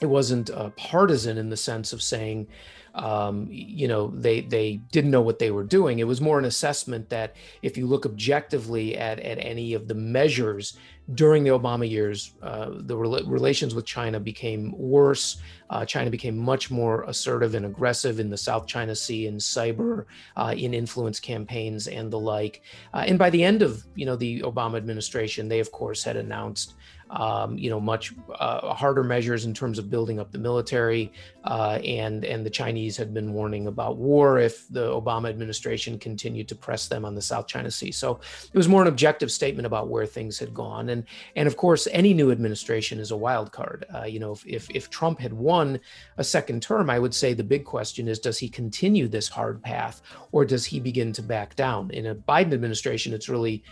it 0.01 0.07
wasn't 0.07 0.51
uh, 0.51 0.71
partisan 0.71 1.39
in 1.39 1.51
the 1.51 1.57
sense 1.57 1.93
of 1.93 2.03
saying, 2.03 2.49
um, 2.95 3.47
you 3.51 3.87
know, 3.87 4.09
they 4.09 4.41
they 4.41 4.77
didn't 4.91 5.11
know 5.11 5.23
what 5.23 5.39
they 5.39 5.51
were 5.51 5.65
doing. 5.65 5.99
It 5.99 6.07
was 6.07 6.21
more 6.21 6.39
an 6.39 6.45
assessment 6.45 7.09
that 7.11 7.37
if 7.63 7.77
you 7.77 7.87
look 7.87 8.07
objectively 8.07 8.97
at 8.97 9.21
at 9.21 9.39
any 9.39 9.75
of 9.75 9.89
the 9.89 9.95
measures 9.95 10.77
during 11.15 11.43
the 11.43 11.51
Obama 11.51 11.89
years, 11.89 12.35
uh, 12.43 12.71
the 12.71 12.97
re- 12.97 13.23
relations 13.25 13.75
with 13.75 13.87
China 13.87 14.21
became 14.21 14.75
worse. 14.77 15.39
Uh, 15.71 15.85
China 15.85 16.11
became 16.11 16.37
much 16.37 16.71
more 16.71 17.05
assertive 17.05 17.55
and 17.55 17.65
aggressive 17.65 18.21
in 18.21 18.29
the 18.29 18.37
South 18.37 18.67
China 18.67 18.95
Sea, 18.95 19.27
in 19.27 19.37
cyber, 19.37 20.05
uh, 20.37 20.55
in 20.57 20.75
influence 20.75 21.19
campaigns, 21.19 21.89
and 21.89 22.11
the 22.11 22.19
like. 22.19 22.63
Uh, 22.93 23.05
and 23.07 23.19
by 23.19 23.31
the 23.31 23.43
end 23.43 23.63
of 23.63 23.85
you 23.95 24.07
know 24.07 24.17
the 24.17 24.41
Obama 24.43 24.77
administration, 24.77 25.49
they 25.49 25.61
of 25.61 25.71
course 25.73 26.03
had 26.03 26.17
announced 26.17 26.75
um, 27.11 27.59
you 27.59 27.71
know, 27.71 27.81
much 27.81 28.13
uh, 28.39 28.75
harder 28.75 29.03
measures 29.03 29.45
in 29.45 29.55
terms 29.55 29.79
of 29.79 29.91
building 29.91 30.19
up 30.19 30.31
the 30.31 30.39
military, 30.39 31.13
uh, 31.45 31.79
and 31.85 32.25
and 32.25 32.45
the 32.45 32.51
Chinese 32.51 32.97
had 32.97 33.15
been 33.15 33.33
warning 33.33 33.67
about 33.67 33.97
war 33.97 34.39
if 34.39 34.69
the 34.69 34.89
Obama 34.89 35.29
administration 35.29 35.99
continued 35.99 36.49
to 36.49 36.55
press 36.55 36.89
them 36.89 37.05
on 37.05 37.15
the 37.15 37.23
South 37.23 37.47
China 37.47 37.71
Sea. 37.71 37.93
So 37.93 38.21
it 38.53 38.57
was 38.57 38.69
more 38.69 38.83
an 38.83 38.89
objective 38.89 39.33
statement 39.33 39.67
about 39.67 39.89
where 39.89 40.07
things 40.07 40.39
had 40.39 40.53
gone, 40.53 40.91
and 40.91 41.05
and 41.37 41.47
of 41.47 41.57
course, 41.57 41.89
any 41.93 42.13
new 42.13 42.31
administration 42.31 42.99
is 42.99 43.11
a 43.11 43.17
wild 43.17 43.53
card. 43.53 43.87
Uh, 43.95 44.05
you 44.05 44.21
know, 44.21 44.33
if, 44.33 44.47
if 44.47 44.71
if 44.71 44.91
Trump 44.91 45.21
had 45.21 45.33
won 45.33 45.81
a 46.19 46.25
second 46.25 46.63
term, 46.63 46.91
I 46.91 46.99
would 46.99 47.15
say 47.15 47.33
the 47.33 47.45
big 47.45 47.65
question 47.65 48.09
is, 48.09 48.19
does 48.19 48.39
he 48.39 48.49
continue 48.49 49.09
this 49.09 49.29
hard 49.29 49.63
path, 49.63 50.03
or 50.33 50.45
does 50.45 50.65
he 50.65 50.81
begin 50.81 51.13
to 51.15 51.23
back 51.23 51.57
down? 51.57 51.91
In 51.91 52.07
a 52.07 52.15
Biden 52.15 52.53
administration, 52.53 53.15
it's 53.15 53.29
really 53.29 53.63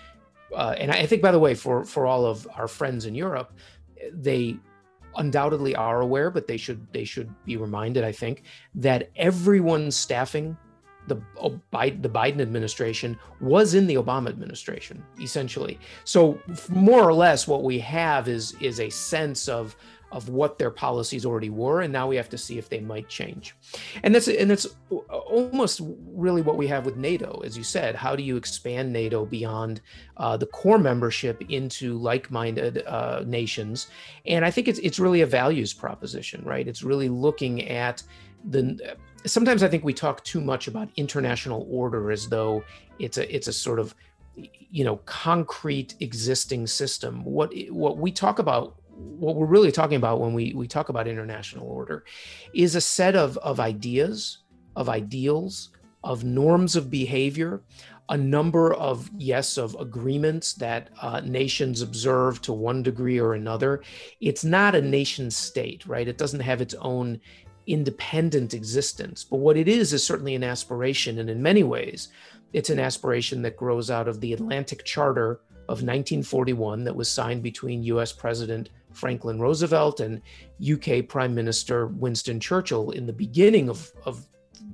uh, 0.54 0.74
and 0.78 0.90
I 0.90 1.06
think, 1.06 1.22
by 1.22 1.32
the 1.32 1.38
way, 1.38 1.54
for 1.54 1.84
for 1.84 2.06
all 2.06 2.24
of 2.26 2.46
our 2.54 2.68
friends 2.68 3.06
in 3.06 3.14
Europe, 3.14 3.52
they 4.12 4.56
undoubtedly 5.16 5.74
are 5.74 6.00
aware, 6.00 6.30
but 6.30 6.46
they 6.46 6.56
should 6.56 6.86
they 6.92 7.04
should 7.04 7.32
be 7.44 7.56
reminded. 7.56 8.04
I 8.04 8.12
think 8.12 8.42
that 8.74 9.10
everyone 9.16 9.90
staffing 9.90 10.56
the 11.06 11.16
the 11.40 12.08
Biden 12.08 12.40
administration 12.40 13.18
was 13.40 13.74
in 13.74 13.86
the 13.86 13.94
Obama 13.94 14.28
administration, 14.28 15.02
essentially. 15.20 15.78
So 16.04 16.38
more 16.68 17.02
or 17.02 17.14
less, 17.14 17.46
what 17.46 17.62
we 17.62 17.78
have 17.80 18.28
is 18.28 18.54
is 18.60 18.80
a 18.80 18.90
sense 18.90 19.48
of 19.48 19.76
of 20.12 20.28
what 20.28 20.58
their 20.58 20.70
policies 20.70 21.26
already 21.26 21.50
were, 21.50 21.82
and 21.82 21.92
now 21.92 22.06
we 22.06 22.16
have 22.16 22.28
to 22.30 22.38
see 22.38 22.58
if 22.58 22.68
they 22.68 22.80
might 22.80 23.08
change. 23.08 23.56
And 24.02 24.14
that's 24.14 24.28
and 24.28 24.50
that's 24.50 24.66
almost 25.10 25.80
really 26.14 26.42
what 26.42 26.56
we 26.56 26.66
have 26.68 26.86
with 26.86 26.96
NATO, 26.96 27.42
as 27.44 27.56
you 27.56 27.64
said. 27.64 27.94
How 27.94 28.14
do 28.14 28.22
you 28.22 28.36
expand 28.36 28.92
NATO 28.92 29.26
beyond 29.26 29.80
uh, 30.16 30.36
the 30.36 30.46
core 30.46 30.78
membership 30.78 31.42
into 31.48 31.98
like-minded 31.98 32.84
uh, 32.86 33.24
nations? 33.26 33.88
And 34.26 34.44
I 34.44 34.50
think 34.50 34.68
it's 34.68 34.78
it's 34.80 34.98
really 34.98 35.22
a 35.22 35.26
values 35.26 35.72
proposition, 35.72 36.42
right? 36.44 36.66
It's 36.66 36.82
really 36.82 37.08
looking 37.08 37.68
at 37.68 38.02
the. 38.44 38.96
Sometimes 39.24 39.64
I 39.64 39.68
think 39.68 39.82
we 39.82 39.92
talk 39.92 40.22
too 40.22 40.40
much 40.40 40.68
about 40.68 40.88
international 40.96 41.66
order 41.68 42.12
as 42.12 42.28
though 42.28 42.62
it's 43.00 43.18
a 43.18 43.34
it's 43.34 43.48
a 43.48 43.52
sort 43.52 43.80
of 43.80 43.94
you 44.70 44.84
know 44.84 44.96
concrete 45.06 45.94
existing 46.00 46.66
system. 46.66 47.24
What 47.24 47.52
what 47.70 47.98
we 47.98 48.12
talk 48.12 48.38
about 48.38 48.76
what 48.96 49.36
we're 49.36 49.46
really 49.46 49.72
talking 49.72 49.96
about 49.96 50.20
when 50.20 50.32
we, 50.32 50.52
we 50.54 50.66
talk 50.66 50.88
about 50.88 51.08
international 51.08 51.66
order 51.66 52.04
is 52.54 52.74
a 52.74 52.80
set 52.80 53.14
of, 53.14 53.36
of 53.38 53.60
ideas, 53.60 54.38
of 54.74 54.88
ideals, 54.88 55.70
of 56.04 56.24
norms 56.24 56.76
of 56.76 56.90
behavior, 56.90 57.62
a 58.08 58.16
number 58.16 58.72
of, 58.74 59.10
yes, 59.18 59.56
of 59.56 59.74
agreements 59.80 60.54
that 60.54 60.90
uh, 61.02 61.20
nations 61.20 61.82
observe 61.82 62.40
to 62.42 62.52
one 62.52 62.82
degree 62.82 63.18
or 63.18 63.34
another. 63.34 63.82
It's 64.20 64.44
not 64.44 64.74
a 64.74 64.82
nation 64.82 65.30
state, 65.30 65.84
right? 65.86 66.06
It 66.06 66.18
doesn't 66.18 66.40
have 66.40 66.60
its 66.60 66.74
own 66.74 67.20
independent 67.66 68.54
existence. 68.54 69.24
But 69.24 69.38
what 69.38 69.56
it 69.56 69.66
is 69.66 69.92
is 69.92 70.04
certainly 70.04 70.36
an 70.36 70.44
aspiration. 70.44 71.18
And 71.18 71.28
in 71.28 71.42
many 71.42 71.64
ways, 71.64 72.08
it's 72.52 72.70
an 72.70 72.78
aspiration 72.78 73.42
that 73.42 73.56
grows 73.56 73.90
out 73.90 74.06
of 74.06 74.20
the 74.20 74.32
Atlantic 74.32 74.84
Charter 74.84 75.40
of 75.68 75.82
1941 75.82 76.84
that 76.84 76.94
was 76.94 77.10
signed 77.10 77.42
between 77.42 77.82
US 77.82 78.12
President 78.12 78.70
Franklin 78.96 79.38
Roosevelt 79.38 80.00
and 80.00 80.22
UK 80.60 81.06
Prime 81.06 81.34
Minister 81.34 81.86
Winston 81.88 82.40
Churchill 82.40 82.90
in 82.90 83.06
the 83.06 83.12
beginning 83.12 83.68
of, 83.68 83.92
of 84.04 84.26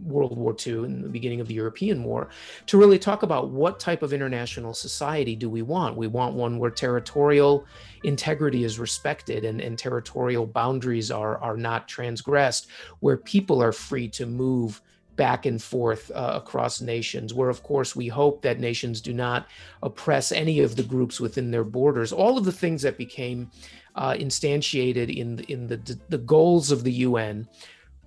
World 0.05 0.37
War 0.37 0.55
II 0.67 0.85
in 0.85 1.03
the 1.03 1.09
beginning 1.09 1.41
of 1.41 1.49
the 1.49 1.55
European 1.55 2.05
War 2.05 2.29
to 2.67 2.79
really 2.79 2.99
talk 2.99 3.23
about 3.23 3.51
what 3.51 3.81
type 3.81 4.03
of 4.03 4.13
international 4.13 4.75
society 4.75 5.37
do 5.37 5.49
we 5.49 5.63
want. 5.63 5.97
We 5.97 6.07
want 6.07 6.35
one 6.35 6.59
where 6.59 6.71
territorial 6.71 7.67
integrity 8.05 8.65
is 8.65 8.79
respected 8.79 9.45
and, 9.45 9.61
and 9.61 9.79
territorial 9.79 10.47
boundaries 10.47 11.11
are, 11.11 11.39
are 11.39 11.57
not 11.57 11.89
transgressed, 11.89 12.69
where 13.01 13.17
people 13.17 13.63
are 13.63 13.73
free 13.73 14.09
to 14.09 14.27
move 14.27 14.81
back 15.17 15.45
and 15.47 15.63
forth 15.63 16.11
uh, 16.15 16.33
across 16.35 16.81
nations, 16.81 17.35
where 17.35 17.51
of 17.51 17.63
course 17.63 17.95
we 17.95 18.09
hope 18.09 18.43
that 18.43 18.59
nations 18.59 19.01
do 19.01 19.13
not 19.13 19.47
oppress 19.83 20.33
any 20.33 20.61
of 20.61 20.75
the 20.75 20.83
groups 20.83 21.21
within 21.21 21.51
their 21.51 21.65
borders. 21.65 22.13
All 22.13 22.39
of 22.39 22.45
the 22.45 22.53
things 22.53 22.83
that 22.83 22.97
became 22.97 23.51
uh, 23.95 24.15
instantiated 24.15 25.15
in 25.15 25.37
the, 25.37 25.53
in 25.53 25.67
the 25.67 25.99
the 26.09 26.19
goals 26.19 26.71
of 26.71 26.85
the 26.85 26.93
UN, 26.93 27.49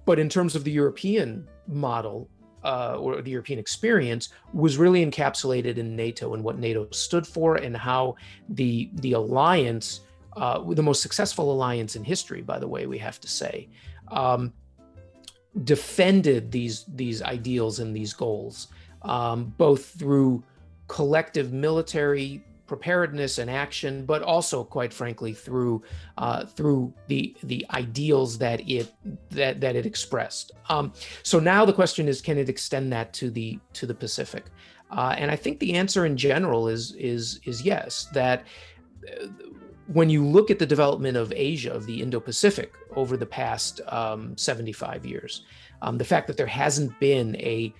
but 0.05 0.19
in 0.19 0.29
terms 0.29 0.55
of 0.55 0.63
the 0.63 0.71
European 0.71 1.47
model 1.67 2.29
uh, 2.63 2.97
or 2.99 3.21
the 3.21 3.31
European 3.31 3.59
experience, 3.59 4.29
was 4.53 4.77
really 4.77 5.05
encapsulated 5.05 5.77
in 5.77 5.95
NATO 5.95 6.33
and 6.33 6.43
what 6.43 6.57
NATO 6.57 6.87
stood 6.91 7.27
for 7.27 7.55
and 7.55 7.75
how 7.75 8.15
the 8.49 8.89
the 8.95 9.13
alliance, 9.13 10.01
uh, 10.37 10.59
the 10.73 10.83
most 10.83 11.01
successful 11.01 11.51
alliance 11.51 11.95
in 11.95 12.03
history, 12.03 12.41
by 12.41 12.59
the 12.59 12.67
way, 12.67 12.85
we 12.87 12.97
have 12.97 13.19
to 13.21 13.27
say. 13.27 13.69
Um, 14.09 14.53
defended 15.63 16.51
these 16.51 16.85
these 16.95 17.21
ideals 17.21 17.79
and 17.79 17.95
these 17.95 18.13
goals 18.13 18.67
um, 19.03 19.53
both 19.57 19.85
through 19.97 20.43
collective 20.87 21.53
military 21.53 22.43
preparedness 22.67 23.37
and 23.37 23.49
action, 23.49 24.05
but 24.05 24.21
also, 24.21 24.63
quite 24.63 24.93
frankly, 24.93 25.33
through 25.33 25.83
uh, 26.17 26.45
through 26.45 26.93
the 27.07 27.35
the 27.43 27.65
ideals 27.71 28.37
that 28.37 28.67
it 28.69 28.93
that 29.29 29.61
that 29.61 29.75
it 29.75 29.85
expressed. 29.85 30.51
Um, 30.69 30.93
so 31.23 31.39
now 31.39 31.65
the 31.65 31.73
question 31.73 32.07
is, 32.07 32.21
can 32.21 32.37
it 32.37 32.49
extend 32.49 32.91
that 32.93 33.13
to 33.13 33.29
the 33.29 33.59
to 33.73 33.85
the 33.85 33.95
Pacific? 33.95 34.45
Uh, 34.91 35.15
and 35.17 35.31
I 35.31 35.35
think 35.35 35.59
the 35.59 35.73
answer 35.73 36.05
in 36.05 36.17
general 36.17 36.67
is 36.67 36.93
is 36.93 37.39
is 37.45 37.61
yes. 37.61 38.07
That 38.13 38.45
uh, 39.07 39.27
when 39.87 40.09
you 40.09 40.25
look 40.25 40.49
at 40.49 40.59
the 40.59 40.65
development 40.65 41.15
of 41.15 41.31
Asia, 41.35 41.71
of 41.71 41.85
the 41.85 42.01
Indo-Pacific 42.01 42.73
over 42.95 43.17
the 43.17 43.25
past 43.25 43.81
um, 43.87 44.35
75 44.35 45.05
years, 45.05 45.45
um, 45.83 45.97
the 45.99 46.03
fact 46.03 46.25
that 46.25 46.37
there 46.37 46.47
hasn't 46.47 46.99
been 46.99 47.35
a 47.35 47.71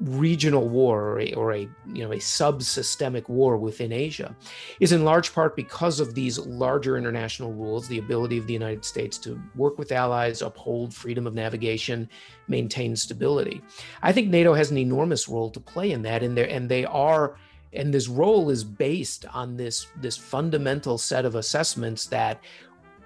regional 0.00 0.68
war 0.68 1.02
or 1.02 1.20
a, 1.20 1.32
or 1.34 1.52
a 1.52 1.60
you 1.92 2.02
know 2.02 2.12
a 2.12 2.18
sub-systemic 2.18 3.28
war 3.28 3.56
within 3.56 3.92
Asia 3.92 4.34
is 4.80 4.92
in 4.92 5.04
large 5.04 5.32
part 5.32 5.54
because 5.54 6.00
of 6.00 6.14
these 6.14 6.38
larger 6.38 6.96
international 6.96 7.52
rules, 7.52 7.86
the 7.86 7.98
ability 7.98 8.38
of 8.38 8.46
the 8.46 8.52
United 8.52 8.84
States 8.84 9.18
to 9.18 9.40
work 9.54 9.78
with 9.78 9.92
allies, 9.92 10.42
uphold 10.42 10.92
freedom 10.92 11.26
of 11.26 11.34
navigation, 11.34 12.08
maintain 12.48 12.96
stability. 12.96 13.62
I 14.02 14.12
think 14.12 14.28
NATO 14.28 14.54
has 14.54 14.70
an 14.70 14.78
enormous 14.78 15.28
role 15.28 15.50
to 15.50 15.60
play 15.60 15.92
in 15.92 16.02
that, 16.02 16.22
and 16.22 16.38
and 16.38 16.68
they 16.68 16.84
are 16.84 17.36
and 17.74 17.92
this 17.92 18.08
role 18.08 18.50
is 18.50 18.64
based 18.64 19.24
on 19.32 19.56
this 19.56 19.86
this 20.00 20.16
fundamental 20.16 20.98
set 20.98 21.24
of 21.24 21.34
assessments 21.34 22.06
that 22.06 22.40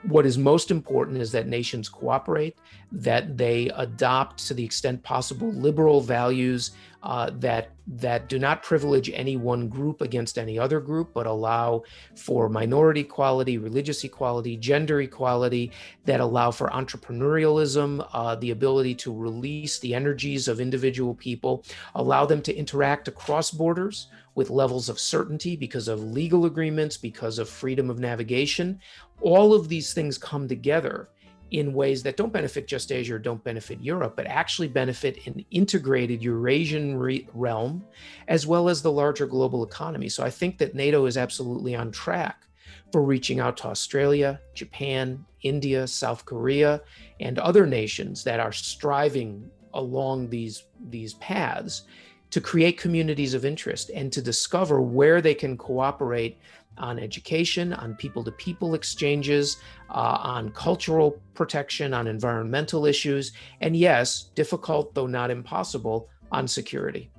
what 0.02 0.26
is 0.26 0.38
most 0.38 0.70
important 0.70 1.18
is 1.18 1.32
that 1.32 1.48
nations 1.48 1.88
cooperate, 1.88 2.56
that 2.92 3.36
they 3.36 3.70
adopt 3.74 4.46
to 4.46 4.54
the 4.54 4.64
extent 4.64 5.02
possible 5.02 5.52
liberal 5.52 6.00
values 6.00 6.72
uh, 7.02 7.30
that 7.38 7.70
that 7.86 8.28
do 8.28 8.36
not 8.36 8.64
privilege 8.64 9.08
any 9.14 9.36
one 9.36 9.68
group 9.68 10.00
against 10.00 10.38
any 10.38 10.58
other 10.58 10.80
group, 10.80 11.10
but 11.14 11.24
allow 11.24 11.84
for 12.16 12.48
minority 12.48 13.02
equality, 13.02 13.58
religious 13.58 14.02
equality, 14.02 14.56
gender 14.56 15.00
equality, 15.00 15.70
that 16.04 16.18
allow 16.18 16.50
for 16.50 16.68
entrepreneurialism, 16.70 18.04
uh, 18.12 18.34
the 18.34 18.50
ability 18.50 18.92
to 18.92 19.14
release 19.14 19.78
the 19.78 19.94
energies 19.94 20.48
of 20.48 20.58
individual 20.58 21.14
people, 21.14 21.64
allow 21.94 22.26
them 22.26 22.42
to 22.42 22.52
interact 22.52 23.06
across 23.06 23.52
borders 23.52 24.08
with 24.34 24.50
levels 24.50 24.88
of 24.88 25.00
certainty 25.00 25.56
because 25.56 25.88
of 25.88 26.02
legal 26.02 26.44
agreements, 26.44 26.96
because 26.96 27.38
of 27.38 27.48
freedom 27.48 27.88
of 27.88 27.98
navigation. 27.98 28.80
All 29.20 29.54
of 29.54 29.68
these 29.68 29.92
things 29.92 30.18
come 30.18 30.48
together 30.48 31.08
in 31.50 31.72
ways 31.72 32.02
that 32.02 32.16
don't 32.16 32.32
benefit 32.32 32.66
just 32.66 32.90
Asia 32.90 33.14
or 33.14 33.18
don't 33.18 33.42
benefit 33.44 33.80
Europe, 33.80 34.14
but 34.16 34.26
actually 34.26 34.68
benefit 34.68 35.26
an 35.26 35.44
integrated 35.50 36.22
Eurasian 36.22 36.96
re- 36.96 37.28
realm 37.34 37.84
as 38.28 38.46
well 38.46 38.68
as 38.68 38.82
the 38.82 38.90
larger 38.90 39.26
global 39.26 39.64
economy. 39.64 40.08
So 40.08 40.24
I 40.24 40.30
think 40.30 40.58
that 40.58 40.74
NATO 40.74 41.06
is 41.06 41.16
absolutely 41.16 41.74
on 41.76 41.92
track 41.92 42.46
for 42.92 43.02
reaching 43.02 43.40
out 43.40 43.56
to 43.58 43.68
Australia, 43.68 44.40
Japan, 44.54 45.24
India, 45.42 45.86
South 45.86 46.24
Korea, 46.24 46.80
and 47.20 47.38
other 47.38 47.66
nations 47.66 48.24
that 48.24 48.40
are 48.40 48.52
striving 48.52 49.48
along 49.74 50.28
these, 50.28 50.64
these 50.88 51.14
paths 51.14 51.82
to 52.30 52.40
create 52.40 52.78
communities 52.78 53.34
of 53.34 53.44
interest 53.44 53.90
and 53.90 54.12
to 54.12 54.20
discover 54.20 54.80
where 54.80 55.20
they 55.20 55.34
can 55.34 55.56
cooperate 55.56 56.38
on 56.78 56.98
education, 56.98 57.72
on 57.72 57.94
people 57.94 58.22
to 58.24 58.32
people 58.32 58.74
exchanges, 58.74 59.58
uh, 59.90 60.18
on 60.22 60.50
cultural 60.50 61.20
protection, 61.34 61.94
on 61.94 62.06
environmental 62.06 62.86
issues, 62.86 63.32
and 63.60 63.76
yes, 63.76 64.30
difficult 64.34 64.94
though 64.94 65.06
not 65.06 65.30
impossible, 65.30 66.08
on 66.32 66.48
security. 66.48 67.10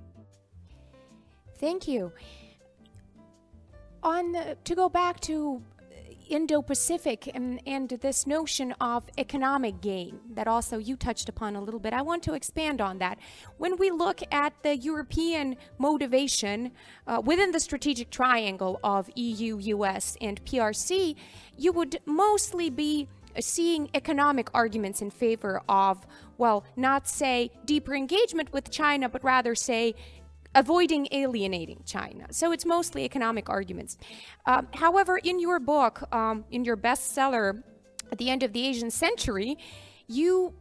Thank 1.58 1.88
you. 1.88 2.12
On 4.04 4.32
the, 4.32 4.58
to 4.64 4.76
go 4.76 4.90
back 4.90 5.20
to 5.22 5.62
Indo 6.30 6.62
Pacific 6.62 7.30
and, 7.34 7.62
and 7.66 7.90
this 7.90 8.28
notion 8.28 8.74
of 8.80 9.10
economic 9.18 9.82
gain 9.82 10.20
that 10.34 10.48
also 10.48 10.78
you 10.78 10.96
touched 10.96 11.30
upon 11.30 11.56
a 11.56 11.62
little 11.62 11.80
bit. 11.80 11.94
I 11.94 12.02
want 12.02 12.24
to 12.24 12.34
expand 12.34 12.82
on 12.82 13.00
that. 13.00 13.18
When 13.58 13.78
we 13.78 13.92
look 13.92 14.22
at 14.32 14.54
the 14.64 14.76
European 14.78 15.58
motivation 15.78 16.72
uh, 17.06 17.22
within 17.24 17.52
the 17.52 17.60
strategic 17.60 18.10
triangle 18.10 18.80
of 18.84 19.10
EU, 19.16 19.58
US, 19.58 20.18
and 20.22 20.44
PRC, 20.46 21.16
you 21.58 21.72
would 21.72 22.00
mostly 22.06 22.70
be 22.70 23.08
seeing 23.40 23.90
economic 23.94 24.50
arguments 24.54 25.02
in 25.02 25.12
favor 25.12 25.62
of, 25.70 26.06
well, 26.38 26.64
not 26.76 27.08
say 27.08 27.52
deeper 27.66 27.96
engagement 27.96 28.52
with 28.52 28.72
China, 28.72 29.10
but 29.10 29.24
rather 29.24 29.56
say 29.56 29.94
avoiding 30.56 31.08
alienating 31.12 31.82
China. 31.86 32.28
So 32.32 32.52
it's 32.52 32.66
mostly 32.66 33.04
economic 33.06 33.50
arguments. 33.50 33.98
Um, 34.46 34.68
however, 34.74 35.18
in 35.18 35.40
your 35.40 35.60
book, 35.60 36.04
um, 36.14 36.46
in 36.52 36.64
your 36.66 36.78
bestseller, 36.78 37.64
At 38.12 38.18
the 38.18 38.30
End 38.30 38.44
of 38.44 38.54
the 38.54 38.66
Asian 38.66 38.90
Century, 38.90 39.58
you 40.08 40.54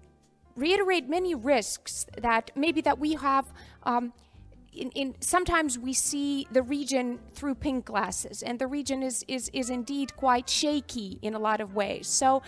reiterate 0.57 1.09
many 1.09 1.35
risks 1.35 2.07
that 2.19 2.51
maybe 2.57 2.81
that 2.81 2.99
we 2.99 3.15
have. 3.15 3.53
Um, 3.85 4.13
in, 4.73 4.91
in, 4.91 5.15
sometimes 5.21 5.79
we 5.79 5.93
see 5.93 6.47
the 6.51 6.63
region 6.63 7.19
through 7.35 7.55
pink 7.55 7.87
glasses, 7.87 8.43
and 8.43 8.59
the 8.59 8.67
region 8.67 9.03
is, 9.03 9.25
is, 9.29 9.51
is 9.55 9.71
indeed 9.71 10.17
quite 10.17 10.51
shaky 10.51 11.19
in 11.23 11.35
a 11.35 11.39
lot 11.39 11.61
of 11.61 11.75
ways. 11.75 12.07
So, 12.09 12.43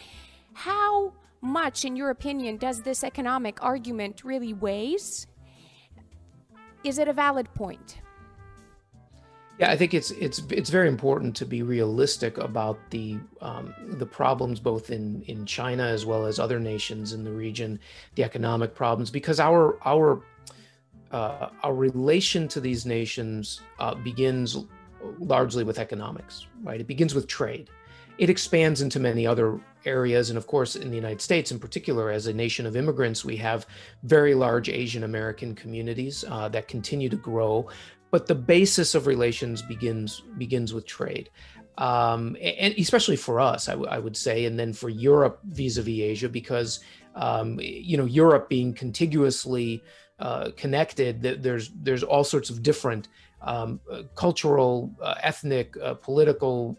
how 0.53 1.14
much, 1.40 1.85
in 1.85 1.96
your 1.96 2.11
opinion, 2.11 2.57
does 2.57 2.83
this 2.83 3.05
economic 3.05 3.62
argument 3.62 4.24
really 4.24 4.53
weighs 4.53 5.27
is 6.88 6.98
it 6.98 7.07
a 7.07 7.12
valid 7.12 7.53
point? 7.55 7.98
Yeah, 9.59 9.70
I 9.70 9.77
think 9.77 9.92
it's 9.92 10.12
it's 10.12 10.40
it's 10.51 10.70
very 10.70 10.88
important 10.88 11.35
to 11.37 11.44
be 11.44 11.62
realistic 11.62 12.38
about 12.38 12.79
the 12.90 13.18
um, 13.40 13.74
the 13.98 14.07
problems 14.07 14.61
both 14.61 14.90
in 14.90 15.22
in 15.22 15.44
China 15.46 15.83
as 15.83 16.07
well 16.07 16.27
as 16.27 16.38
other 16.38 16.61
nations 16.61 17.12
in 17.12 17.24
the 17.24 17.33
region, 17.33 17.81
the 18.14 18.22
economic 18.22 18.74
problems, 18.74 19.11
because 19.11 19.40
our 19.40 19.77
our 19.85 20.22
uh, 21.11 21.48
our 21.64 21.74
relation 21.74 22.46
to 22.48 22.61
these 22.61 22.87
nations 22.87 23.61
uh, 23.81 23.94
begins 23.96 24.64
largely 25.18 25.64
with 25.64 25.79
economics, 25.79 26.46
right? 26.62 26.81
It 26.81 26.87
begins 26.87 27.14
with 27.14 27.27
trade. 27.27 27.68
It 28.18 28.31
expands 28.31 28.81
into 28.81 28.98
many 29.00 29.26
other 29.26 29.61
areas. 29.85 30.31
And 30.31 30.37
of 30.37 30.46
course, 30.46 30.76
in 30.76 30.90
the 30.90 30.96
United 30.96 31.20
States, 31.20 31.50
in 31.50 31.59
particular, 31.59 32.11
as 32.11 32.26
a 32.26 32.33
nation 32.33 32.66
of 32.66 32.76
immigrants, 32.76 33.24
we 33.24 33.37
have 33.37 33.66
very 34.02 34.35
large 34.35 34.68
Asian 34.68 35.04
American 35.04 35.54
communities 35.54 36.24
uh, 36.28 36.48
that 36.48 36.68
continue 36.68 37.09
to 37.09 37.16
grow. 37.16 37.68
But 38.11 38.26
the 38.26 38.35
basis 38.35 38.94
of 38.94 39.07
relations 39.07 39.62
begins 39.62 40.22
begins 40.37 40.74
with 40.74 40.87
trade. 40.87 41.31
Um, 41.78 42.37
and 42.42 42.74
especially 42.76 43.14
for 43.16 43.38
us, 43.38 43.68
I, 43.68 43.72
w- 43.72 43.88
I 43.88 44.00
would 44.00 44.16
say, 44.16 44.46
and 44.46 44.59
then 44.59 44.72
for 44.72 44.88
Europe 44.88 45.38
vis-a-vis 45.44 46.00
Asia, 46.00 46.28
because 46.28 46.81
um, 47.14 47.59
you 47.61 47.96
know 47.96 48.04
Europe 48.04 48.48
being 48.48 48.74
contiguously 48.74 49.85
uh, 50.18 50.50
connected, 50.57 51.22
there's 51.22 51.70
there's 51.83 52.02
all 52.02 52.24
sorts 52.24 52.50
of 52.50 52.64
different 52.64 53.09
um, 53.42 53.81
uh, 53.90 54.02
cultural, 54.14 54.92
uh, 55.00 55.14
ethnic, 55.22 55.76
uh, 55.81 55.94
political, 55.94 56.76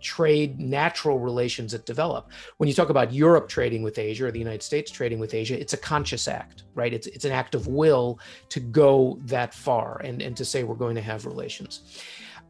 trade, 0.00 0.58
natural 0.58 1.18
relations 1.18 1.72
that 1.72 1.86
develop. 1.86 2.30
When 2.58 2.68
you 2.68 2.74
talk 2.74 2.90
about 2.90 3.12
Europe 3.12 3.48
trading 3.48 3.82
with 3.82 3.98
Asia 3.98 4.26
or 4.26 4.30
the 4.30 4.38
United 4.38 4.62
States 4.62 4.90
trading 4.90 5.18
with 5.18 5.34
Asia, 5.34 5.58
it's 5.58 5.72
a 5.72 5.78
conscious 5.78 6.28
act, 6.28 6.64
right? 6.74 6.92
It's, 6.92 7.06
it's 7.06 7.24
an 7.24 7.32
act 7.32 7.54
of 7.54 7.66
will 7.66 8.18
to 8.48 8.60
go 8.60 9.18
that 9.24 9.54
far 9.54 10.00
and, 10.04 10.20
and 10.20 10.36
to 10.36 10.44
say 10.44 10.64
we're 10.64 10.74
going 10.74 10.96
to 10.96 11.02
have 11.02 11.26
relations. 11.26 12.02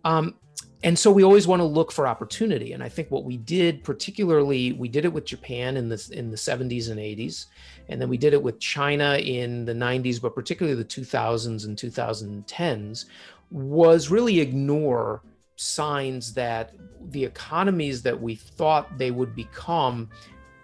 Um, 0.04 0.34
and 0.82 0.98
so 0.98 1.10
we 1.10 1.24
always 1.24 1.46
want 1.46 1.60
to 1.60 1.64
look 1.64 1.90
for 1.90 2.06
opportunity. 2.06 2.72
And 2.72 2.82
I 2.82 2.88
think 2.88 3.10
what 3.10 3.24
we 3.24 3.38
did, 3.38 3.82
particularly, 3.82 4.72
we 4.72 4.88
did 4.88 5.04
it 5.04 5.12
with 5.12 5.24
Japan 5.24 5.76
in 5.76 5.88
the 5.88 6.08
in 6.12 6.30
the 6.30 6.36
70s 6.36 6.90
and 6.90 7.00
80s, 7.00 7.46
and 7.88 8.00
then 8.00 8.08
we 8.08 8.16
did 8.18 8.34
it 8.34 8.42
with 8.42 8.60
China 8.60 9.16
in 9.16 9.64
the 9.64 9.72
90s, 9.72 10.20
but 10.20 10.34
particularly 10.34 10.76
the 10.76 10.84
2000s 10.84 11.64
and 11.64 11.76
2010s, 11.76 13.06
was 13.50 14.10
really 14.10 14.40
ignore 14.40 15.22
signs 15.56 16.32
that 16.34 16.72
the 17.10 17.24
economies 17.24 18.02
that 18.02 18.20
we 18.20 18.34
thought 18.34 18.98
they 18.98 19.10
would 19.10 19.34
become 19.34 20.08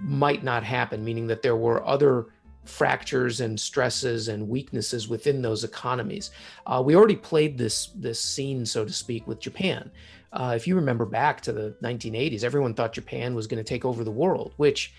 might 0.00 0.42
not 0.44 0.62
happen, 0.62 1.04
meaning 1.04 1.26
that 1.26 1.42
there 1.42 1.56
were 1.56 1.84
other 1.86 2.26
fractures 2.64 3.40
and 3.40 3.58
stresses 3.58 4.28
and 4.28 4.48
weaknesses 4.48 5.08
within 5.08 5.42
those 5.42 5.64
economies. 5.64 6.30
Uh, 6.66 6.82
we 6.84 6.94
already 6.94 7.16
played 7.16 7.58
this 7.58 7.86
this 7.96 8.20
scene, 8.20 8.64
so 8.64 8.84
to 8.84 8.92
speak, 8.92 9.26
with 9.26 9.40
Japan. 9.40 9.90
Uh, 10.32 10.52
if 10.56 10.66
you 10.66 10.76
remember 10.76 11.04
back 11.04 11.40
to 11.42 11.52
the 11.52 11.74
1980s, 11.82 12.44
everyone 12.44 12.74
thought 12.74 12.92
Japan 12.92 13.34
was 13.34 13.46
going 13.46 13.62
to 13.62 13.68
take 13.68 13.84
over 13.84 14.04
the 14.04 14.10
world. 14.10 14.52
Which, 14.56 14.94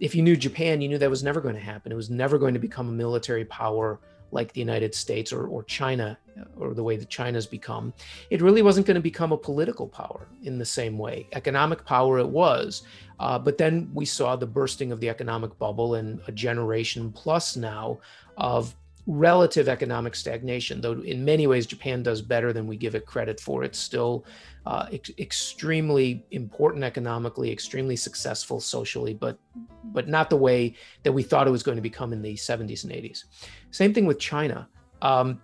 if 0.00 0.14
you 0.14 0.22
knew 0.22 0.36
Japan, 0.36 0.80
you 0.80 0.88
knew 0.88 0.98
that 0.98 1.10
was 1.10 1.22
never 1.22 1.40
going 1.40 1.54
to 1.54 1.60
happen. 1.60 1.92
It 1.92 1.96
was 1.96 2.10
never 2.10 2.38
going 2.38 2.54
to 2.54 2.60
become 2.60 2.88
a 2.88 2.92
military 2.92 3.44
power 3.44 4.00
like 4.32 4.52
the 4.52 4.60
United 4.60 4.94
States 4.94 5.32
or, 5.32 5.46
or 5.46 5.62
China 5.62 6.18
or 6.56 6.74
the 6.74 6.82
way 6.82 6.96
that 6.96 7.08
China's 7.08 7.46
become, 7.46 7.92
it 8.30 8.40
really 8.40 8.62
wasn't 8.62 8.86
going 8.86 8.94
to 8.94 9.00
become 9.00 9.32
a 9.32 9.36
political 9.36 9.86
power 9.86 10.26
in 10.42 10.58
the 10.58 10.64
same 10.64 10.98
way. 10.98 11.28
Economic 11.32 11.84
power 11.84 12.18
it 12.18 12.28
was, 12.28 12.82
uh, 13.20 13.38
but 13.38 13.58
then 13.58 13.90
we 13.94 14.04
saw 14.04 14.34
the 14.34 14.46
bursting 14.46 14.90
of 14.90 15.00
the 15.00 15.08
economic 15.08 15.56
bubble 15.58 15.94
and 15.94 16.20
a 16.26 16.32
generation 16.32 17.12
plus 17.12 17.56
now 17.56 17.98
of 18.38 18.74
relative 19.06 19.68
economic 19.68 20.14
stagnation. 20.14 20.80
Though 20.80 21.00
in 21.00 21.24
many 21.24 21.46
ways 21.46 21.66
Japan 21.66 22.02
does 22.02 22.22
better 22.22 22.52
than 22.52 22.66
we 22.66 22.76
give 22.76 22.94
it 22.94 23.06
credit 23.06 23.40
for, 23.40 23.64
it's 23.64 23.78
still 23.78 24.24
uh, 24.66 24.86
ex- 24.92 25.10
extremely 25.18 26.24
important 26.30 26.84
economically, 26.84 27.50
extremely 27.50 27.96
successful 27.96 28.60
socially, 28.60 29.14
but 29.14 29.38
but 29.84 30.08
not 30.08 30.30
the 30.30 30.36
way 30.36 30.74
that 31.02 31.12
we 31.12 31.22
thought 31.22 31.48
it 31.48 31.50
was 31.50 31.62
going 31.62 31.76
to 31.76 31.82
become 31.82 32.12
in 32.12 32.22
the 32.22 32.34
70s 32.34 32.84
and 32.84 32.92
80s. 32.92 33.24
Same 33.72 33.92
thing 33.92 34.06
with 34.06 34.18
China. 34.18 34.68
Um, 35.02 35.40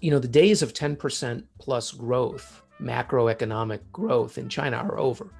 you 0.00 0.10
know, 0.10 0.18
the 0.18 0.28
days 0.28 0.62
of 0.62 0.72
10% 0.72 1.44
plus 1.58 1.92
growth, 1.92 2.62
macroeconomic 2.80 3.80
growth 3.92 4.38
in 4.38 4.48
China 4.48 4.78
are 4.78 4.98
over. 4.98 5.32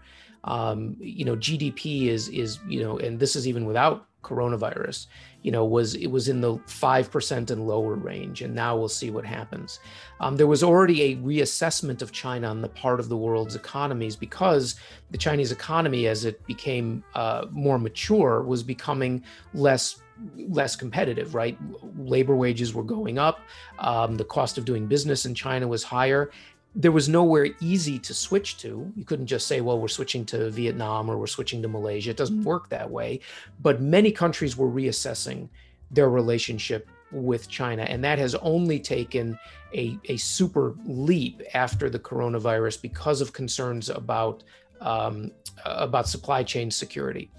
Um, 0.44 0.96
you 1.00 1.24
know, 1.24 1.36
GDP 1.36 2.08
is 2.08 2.28
is 2.28 2.58
you 2.68 2.82
know, 2.82 2.98
and 2.98 3.18
this 3.18 3.34
is 3.34 3.48
even 3.48 3.64
without 3.64 4.06
coronavirus 4.22 5.06
you 5.44 5.52
know 5.52 5.64
was 5.64 5.94
it 5.94 6.08
was 6.08 6.28
in 6.28 6.40
the 6.40 6.54
5% 6.56 7.50
and 7.50 7.68
lower 7.68 7.94
range 7.94 8.42
and 8.42 8.54
now 8.54 8.76
we'll 8.76 8.88
see 8.88 9.10
what 9.10 9.24
happens. 9.24 9.78
Um, 10.18 10.36
there 10.36 10.46
was 10.46 10.64
already 10.64 11.02
a 11.02 11.16
reassessment 11.16 12.02
of 12.02 12.10
china 12.10 12.48
on 12.48 12.62
the 12.62 12.68
part 12.68 12.98
of 12.98 13.08
the 13.08 13.16
world's 13.16 13.54
economies 13.54 14.16
because 14.16 14.76
the 15.12 15.18
chinese 15.18 15.52
economy 15.52 16.06
as 16.08 16.24
it 16.24 16.44
became 16.46 17.04
uh, 17.14 17.46
more 17.50 17.78
mature 17.78 18.42
was 18.42 18.62
becoming 18.62 19.22
less 19.52 20.00
less 20.48 20.76
competitive 20.76 21.34
right? 21.34 21.58
Labor 21.98 22.36
wages 22.36 22.72
were 22.72 22.84
going 22.84 23.18
up 23.18 23.40
um, 23.78 24.16
the 24.16 24.24
cost 24.24 24.56
of 24.56 24.64
doing 24.64 24.86
business 24.86 25.26
in 25.26 25.34
china 25.34 25.68
was 25.68 25.84
higher 25.84 26.30
there 26.74 26.92
was 26.92 27.08
nowhere 27.08 27.48
easy 27.60 27.98
to 28.00 28.12
switch 28.12 28.58
to. 28.58 28.92
You 28.96 29.04
couldn't 29.04 29.26
just 29.26 29.46
say, 29.46 29.60
well, 29.60 29.78
we're 29.78 29.88
switching 29.88 30.24
to 30.26 30.50
Vietnam 30.50 31.08
or 31.08 31.16
we're 31.16 31.26
switching 31.28 31.62
to 31.62 31.68
Malaysia. 31.68 32.10
It 32.10 32.16
doesn't 32.16 32.42
work 32.42 32.68
that 32.70 32.90
way. 32.90 33.20
But 33.62 33.80
many 33.80 34.10
countries 34.10 34.56
were 34.56 34.68
reassessing 34.68 35.48
their 35.90 36.10
relationship 36.10 36.88
with 37.12 37.48
China. 37.48 37.82
And 37.82 38.02
that 38.02 38.18
has 38.18 38.34
only 38.36 38.80
taken 38.80 39.38
a, 39.72 39.96
a 40.08 40.16
super 40.16 40.74
leap 40.84 41.42
after 41.54 41.88
the 41.88 41.98
coronavirus 41.98 42.82
because 42.82 43.20
of 43.20 43.32
concerns 43.32 43.88
about, 43.88 44.42
um, 44.80 45.30
about 45.64 46.08
supply 46.08 46.42
chain 46.42 46.72
security. 46.72 47.30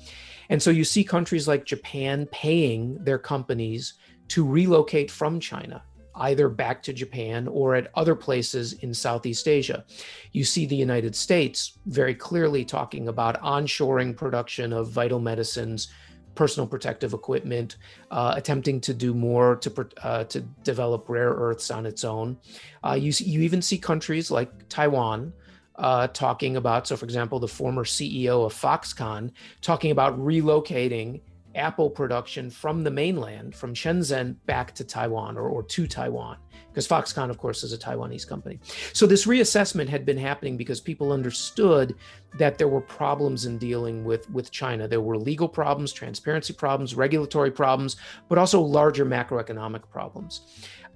And 0.47 0.61
so 0.61 0.69
you 0.69 0.85
see 0.85 1.03
countries 1.03 1.45
like 1.45 1.65
Japan 1.65 2.27
paying 2.31 3.03
their 3.03 3.17
companies 3.17 3.95
to 4.29 4.45
relocate 4.45 5.11
from 5.11 5.41
China 5.41 5.83
either 6.15 6.49
back 6.49 6.81
to 6.83 6.93
Japan 6.93 7.47
or 7.47 7.75
at 7.75 7.91
other 7.95 8.15
places 8.15 8.73
in 8.73 8.93
Southeast 8.93 9.47
Asia. 9.47 9.85
You 10.31 10.43
see 10.43 10.65
the 10.65 10.75
United 10.75 11.15
States 11.15 11.77
very 11.85 12.15
clearly 12.15 12.65
talking 12.65 13.07
about 13.07 13.41
onshoring 13.41 14.15
production 14.15 14.73
of 14.73 14.89
vital 14.89 15.19
medicines, 15.19 15.89
personal 16.35 16.67
protective 16.67 17.13
equipment, 17.13 17.77
uh, 18.11 18.33
attempting 18.35 18.81
to 18.81 18.93
do 18.93 19.13
more 19.13 19.55
to 19.57 19.89
uh, 20.03 20.23
to 20.25 20.41
develop 20.63 21.09
rare 21.09 21.31
earths 21.31 21.71
on 21.71 21.85
its 21.85 22.03
own. 22.03 22.37
Uh, 22.83 22.93
you 22.93 23.11
you 23.19 23.41
even 23.41 23.61
see 23.61 23.77
countries 23.77 24.31
like 24.31 24.51
Taiwan. 24.69 25.33
Uh, 25.77 26.07
talking 26.07 26.55
about, 26.55 26.87
so 26.87 26.95
for 26.95 27.03
example, 27.03 27.37
the 27.37 27.49
former 27.49 27.83
CEO 27.83 28.45
of 28.45 28.53
Foxconn 28.53 29.29
talking 29.59 29.91
about 29.91 30.17
relocating 30.17 31.19
Apple 31.55 31.89
production 31.89 32.49
from 32.49 32.83
the 32.83 32.91
mainland, 32.91 33.55
from 33.55 33.73
Shenzhen 33.73 34.35
back 34.45 34.75
to 34.75 34.83
Taiwan 34.83 35.37
or, 35.37 35.49
or 35.49 35.63
to 35.63 35.87
Taiwan, 35.87 36.37
because 36.67 36.87
Foxconn, 36.87 37.29
of 37.29 37.37
course, 37.37 37.63
is 37.63 37.73
a 37.73 37.77
Taiwanese 37.77 38.27
company. 38.27 38.59
So 38.93 39.05
this 39.05 39.25
reassessment 39.25 39.87
had 39.87 40.05
been 40.05 40.17
happening 40.17 40.57
because 40.57 40.81
people 40.81 41.11
understood 41.11 41.95
that 42.37 42.57
there 42.57 42.67
were 42.67 42.81
problems 42.81 43.45
in 43.45 43.57
dealing 43.57 44.03
with, 44.03 44.29
with 44.29 44.51
China. 44.51 44.87
There 44.87 45.01
were 45.01 45.17
legal 45.17 45.47
problems, 45.47 45.93
transparency 45.93 46.53
problems, 46.53 46.95
regulatory 46.95 47.51
problems, 47.51 47.95
but 48.27 48.37
also 48.37 48.61
larger 48.61 49.05
macroeconomic 49.05 49.89
problems. 49.89 50.41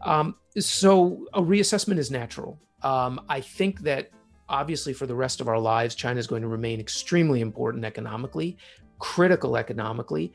Um, 0.02 0.36
so 0.58 1.26
a 1.34 1.42
reassessment 1.42 1.98
is 1.98 2.12
natural. 2.12 2.60
Um, 2.84 3.22
I 3.30 3.42
think 3.42 3.82
that 3.82 4.12
obviously 4.48 4.94
for 4.94 5.06
the 5.06 5.16
rest 5.16 5.42
of 5.42 5.48
our 5.48 5.60
lives, 5.60 5.96
China 5.96 6.20
is 6.20 6.28
going 6.28 6.42
to 6.42 6.48
remain 6.48 6.80
extremely 6.80 7.42
important 7.42 7.86
economically, 7.86 8.58
critical 9.00 9.58
economically. 9.58 10.32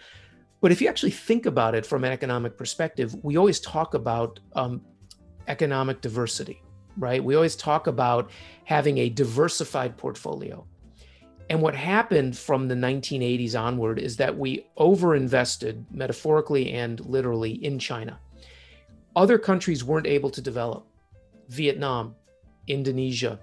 But 0.61 0.73
if 0.73 0.81
you 0.81 0.89
actually 0.89 1.13
think 1.13 1.47
about 1.47 1.75
it 1.75 1.85
from 1.87 2.05
an 2.05 2.13
economic 2.13 2.57
perspective, 2.57 3.15
we 3.23 3.37
always 3.37 3.61
talk 3.61 3.95
about 3.95 4.41
um, 4.55 4.81
economic 5.47 6.01
diversity, 6.01 6.63
right? 6.97 7.23
We 7.23 7.35
always 7.35 7.57
talk 7.57 7.87
about 7.87 8.31
having 8.65 8.99
a 8.99 9.11
diversified 9.11 9.97
portfolio. 9.97 10.67
And 11.51 11.61
what 11.61 11.75
happened 11.75 12.37
from 12.37 12.69
the 12.69 12.75
1980s 12.75 13.59
onward 13.59 13.99
is 13.99 14.17
that 14.17 14.37
we 14.39 14.67
overinvested 14.79 15.85
metaphorically 15.91 16.73
and 16.73 16.99
literally 17.05 17.53
in 17.53 17.79
China. 17.79 18.19
Other 19.15 19.39
countries 19.39 19.85
weren't 19.85 20.07
able 20.07 20.31
to 20.31 20.41
develop. 20.41 20.87
Vietnam, 21.49 22.15
Indonesia, 22.67 23.39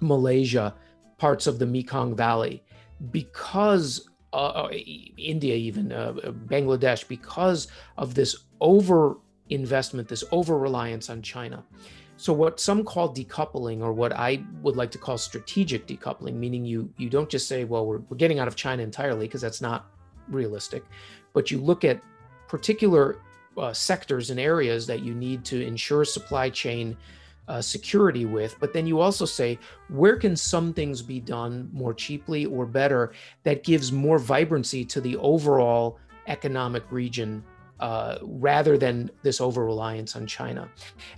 Malaysia, 0.00 0.74
parts 1.18 1.46
of 1.46 1.58
the 1.58 1.66
Mekong 1.66 2.16
Valley, 2.16 2.62
because 3.10 4.08
uh, 4.32 4.36
uh 4.36 4.68
India, 4.70 5.54
even 5.54 5.92
uh, 5.92 6.12
Bangladesh, 6.46 7.06
because 7.08 7.68
of 7.98 8.14
this 8.14 8.36
over 8.60 9.16
investment, 9.48 10.08
this 10.08 10.24
over 10.30 10.58
reliance 10.58 11.10
on 11.10 11.22
China. 11.22 11.64
So 12.16 12.32
what 12.32 12.60
some 12.60 12.84
call 12.84 13.14
decoupling, 13.14 13.80
or 13.80 13.92
what 13.92 14.12
I 14.12 14.44
would 14.62 14.76
like 14.76 14.90
to 14.92 14.98
call 14.98 15.16
strategic 15.16 15.86
decoupling, 15.86 16.34
meaning 16.34 16.64
you 16.64 16.92
you 16.98 17.08
don't 17.08 17.30
just 17.30 17.48
say, 17.48 17.64
well, 17.64 17.86
we're, 17.86 17.98
we're 18.08 18.18
getting 18.18 18.38
out 18.38 18.48
of 18.48 18.56
China 18.56 18.82
entirely, 18.82 19.26
because 19.26 19.40
that's 19.40 19.60
not 19.60 19.86
realistic, 20.28 20.84
but 21.32 21.50
you 21.50 21.58
look 21.58 21.84
at 21.84 22.00
particular 22.46 23.18
uh, 23.56 23.72
sectors 23.72 24.30
and 24.30 24.38
areas 24.38 24.86
that 24.86 25.00
you 25.00 25.14
need 25.14 25.44
to 25.44 25.64
ensure 25.64 26.04
supply 26.04 26.50
chain 26.50 26.96
uh, 27.50 27.60
security 27.60 28.26
with, 28.26 28.54
but 28.60 28.72
then 28.72 28.86
you 28.86 29.00
also 29.00 29.24
say, 29.24 29.58
where 29.88 30.16
can 30.16 30.36
some 30.36 30.72
things 30.72 31.02
be 31.02 31.18
done 31.18 31.68
more 31.72 31.92
cheaply 31.92 32.46
or 32.46 32.64
better 32.64 33.12
that 33.42 33.64
gives 33.64 33.90
more 33.90 34.20
vibrancy 34.20 34.84
to 34.84 35.00
the 35.00 35.16
overall 35.16 35.98
economic 36.28 36.84
region 36.92 37.42
uh, 37.80 38.18
rather 38.22 38.78
than 38.78 39.10
this 39.22 39.40
over 39.40 39.64
reliance 39.64 40.14
on 40.14 40.26
China. 40.26 40.68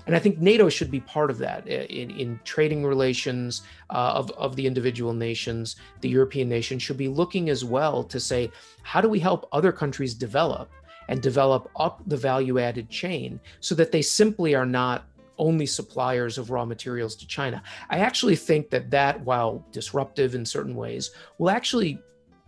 And 0.06 0.16
I 0.16 0.20
think 0.20 0.38
NATO 0.38 0.70
should 0.70 0.90
be 0.90 1.00
part 1.00 1.28
of 1.28 1.36
that 1.38 1.66
in, 1.66 2.10
in 2.10 2.40
trading 2.44 2.86
relations 2.86 3.62
uh, 3.90 4.12
of, 4.14 4.30
of 4.30 4.56
the 4.56 4.66
individual 4.66 5.12
nations. 5.12 5.76
The 6.00 6.08
European 6.08 6.48
nation 6.48 6.78
should 6.78 6.96
be 6.96 7.08
looking 7.08 7.50
as 7.50 7.62
well 7.62 8.04
to 8.04 8.18
say, 8.18 8.50
how 8.84 9.02
do 9.02 9.08
we 9.08 9.18
help 9.18 9.48
other 9.52 9.72
countries 9.72 10.14
develop 10.14 10.70
and 11.08 11.20
develop 11.20 11.68
up 11.76 12.00
the 12.06 12.16
value 12.16 12.58
added 12.58 12.88
chain 12.88 13.40
so 13.60 13.74
that 13.74 13.92
they 13.92 14.00
simply 14.00 14.54
are 14.54 14.64
not 14.64 15.04
only 15.48 15.66
suppliers 15.66 16.38
of 16.38 16.50
raw 16.50 16.64
materials 16.64 17.14
to 17.16 17.26
China. 17.26 17.58
I 17.90 17.98
actually 17.98 18.36
think 18.36 18.70
that 18.70 18.90
that, 18.90 19.14
while 19.28 19.66
disruptive 19.72 20.34
in 20.38 20.44
certain 20.46 20.76
ways, 20.84 21.10
will 21.38 21.50
actually 21.50 21.98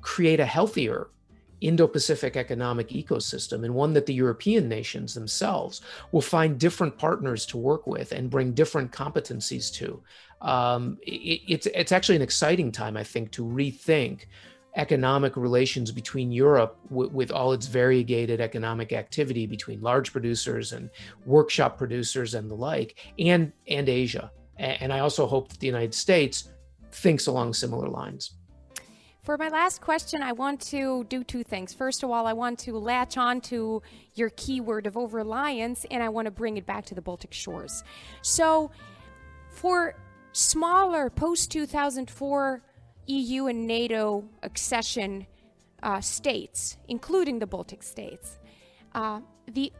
create 0.00 0.40
a 0.40 0.52
healthier 0.56 1.08
Indo 1.60 1.86
Pacific 1.88 2.36
economic 2.36 2.88
ecosystem 2.90 3.64
and 3.64 3.74
one 3.74 3.92
that 3.94 4.06
the 4.06 4.14
European 4.24 4.68
nations 4.68 5.14
themselves 5.14 5.80
will 6.12 6.20
find 6.36 6.60
different 6.60 6.96
partners 6.98 7.46
to 7.46 7.56
work 7.56 7.86
with 7.86 8.12
and 8.12 8.30
bring 8.30 8.52
different 8.52 8.92
competencies 8.92 9.72
to. 9.78 10.02
Um, 10.42 10.98
it, 11.02 11.40
it's, 11.48 11.66
it's 11.66 11.92
actually 11.92 12.16
an 12.16 12.22
exciting 12.22 12.70
time, 12.70 12.96
I 12.96 13.04
think, 13.04 13.30
to 13.32 13.42
rethink 13.44 14.26
economic 14.76 15.36
relations 15.36 15.92
between 15.92 16.32
Europe 16.32 16.76
w- 16.88 17.10
with 17.10 17.30
all 17.30 17.52
its 17.52 17.66
variegated 17.66 18.40
economic 18.40 18.92
activity 18.92 19.46
between 19.46 19.80
large 19.80 20.12
producers 20.12 20.72
and 20.72 20.90
workshop 21.26 21.78
producers 21.78 22.34
and 22.34 22.50
the 22.50 22.54
like, 22.54 22.96
and 23.18 23.52
and 23.68 23.88
Asia. 23.88 24.30
And 24.56 24.92
I 24.92 25.00
also 25.00 25.26
hope 25.26 25.48
that 25.48 25.58
the 25.58 25.66
United 25.66 25.94
States 25.94 26.50
thinks 26.92 27.26
along 27.26 27.54
similar 27.54 27.88
lines. 27.88 28.34
For 29.22 29.38
my 29.38 29.48
last 29.48 29.80
question, 29.80 30.22
I 30.22 30.32
want 30.32 30.60
to 30.68 31.04
do 31.04 31.24
two 31.24 31.42
things. 31.42 31.72
First 31.72 32.02
of 32.02 32.10
all, 32.10 32.26
I 32.26 32.34
want 32.34 32.58
to 32.60 32.76
latch 32.76 33.16
on 33.16 33.40
to 33.42 33.82
your 34.14 34.28
keyword 34.30 34.86
of 34.86 34.98
over 34.98 35.18
reliance, 35.18 35.86
and 35.90 36.02
I 36.02 36.10
want 36.10 36.26
to 36.26 36.30
bring 36.30 36.58
it 36.58 36.66
back 36.66 36.84
to 36.86 36.94
the 36.94 37.00
Baltic 37.00 37.32
shores. 37.32 37.82
So, 38.20 38.70
for 39.50 39.94
smaller 40.32 41.08
post 41.08 41.50
2004 41.52 42.62
EU 43.06 43.46
and 43.46 43.66
NATO 43.66 44.24
accession 44.42 45.26
uh, 45.82 46.00
states, 46.00 46.76
including 46.88 47.38
the 47.38 47.46
Baltic 47.46 47.82
states. 47.82 48.38
Uh, 48.94 49.20
the 49.46 49.72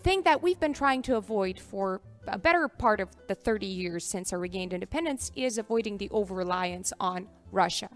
thing 0.00 0.22
that 0.22 0.42
we've 0.42 0.60
been 0.60 0.74
trying 0.74 1.02
to 1.02 1.16
avoid 1.16 1.58
for 1.58 2.00
a 2.26 2.38
better 2.38 2.68
part 2.68 3.00
of 3.00 3.08
the 3.26 3.34
30 3.34 3.66
years 3.66 4.04
since 4.04 4.32
our 4.32 4.38
regained 4.38 4.72
independence 4.72 5.32
is 5.34 5.58
avoiding 5.58 5.98
the 5.98 6.08
over 6.10 6.34
reliance 6.34 6.92
on 7.00 7.28
Russia. 7.50 7.88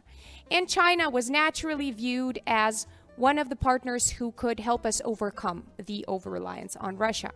And 0.51 0.69
China 0.69 1.11
was 1.11 1.31
naturally 1.31 1.91
viewed 1.91 2.41
as 2.47 2.87
one 3.17 3.39
of 3.39 3.49
the 3.49 3.57
partners 3.57 4.11
who 4.11 4.33
could 4.33 4.61
help 4.61 4.85
us 4.85 5.01
overcome 5.05 5.65
the 5.85 6.05
over 6.07 6.31
reliance 6.31 6.77
on 6.77 6.97
Russia. 6.97 7.33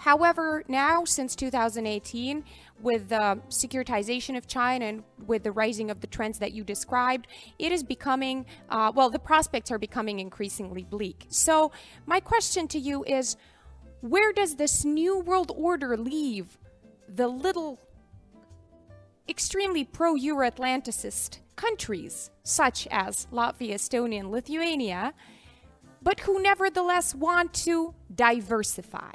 However, 0.00 0.64
now 0.66 1.04
since 1.04 1.36
2018, 1.36 2.42
with 2.80 3.10
the 3.10 3.38
securitization 3.50 4.34
of 4.34 4.46
China 4.46 4.86
and 4.86 5.04
with 5.26 5.42
the 5.42 5.52
rising 5.52 5.90
of 5.90 6.00
the 6.00 6.06
trends 6.06 6.38
that 6.38 6.52
you 6.52 6.64
described, 6.64 7.26
it 7.58 7.70
is 7.70 7.82
becoming, 7.82 8.46
uh, 8.70 8.90
well, 8.94 9.10
the 9.10 9.18
prospects 9.18 9.70
are 9.70 9.78
becoming 9.78 10.18
increasingly 10.18 10.84
bleak. 10.84 11.26
So, 11.28 11.70
my 12.06 12.18
question 12.18 12.66
to 12.68 12.78
you 12.78 13.04
is 13.04 13.36
where 14.00 14.32
does 14.32 14.56
this 14.56 14.86
new 14.86 15.18
world 15.18 15.52
order 15.54 15.98
leave 15.98 16.56
the 17.06 17.28
little, 17.28 17.78
extremely 19.28 19.84
pro 19.84 20.14
Euro 20.14 20.50
Atlanticist 20.50 21.40
countries, 21.56 22.30
such 22.42 22.88
as 22.90 23.26
Latvia, 23.30 23.74
Estonia, 23.74 24.20
and 24.20 24.30
Lithuania, 24.30 25.12
but 26.00 26.20
who 26.20 26.40
nevertheless 26.42 27.14
want 27.14 27.52
to 27.52 27.94
diversify? 28.14 29.12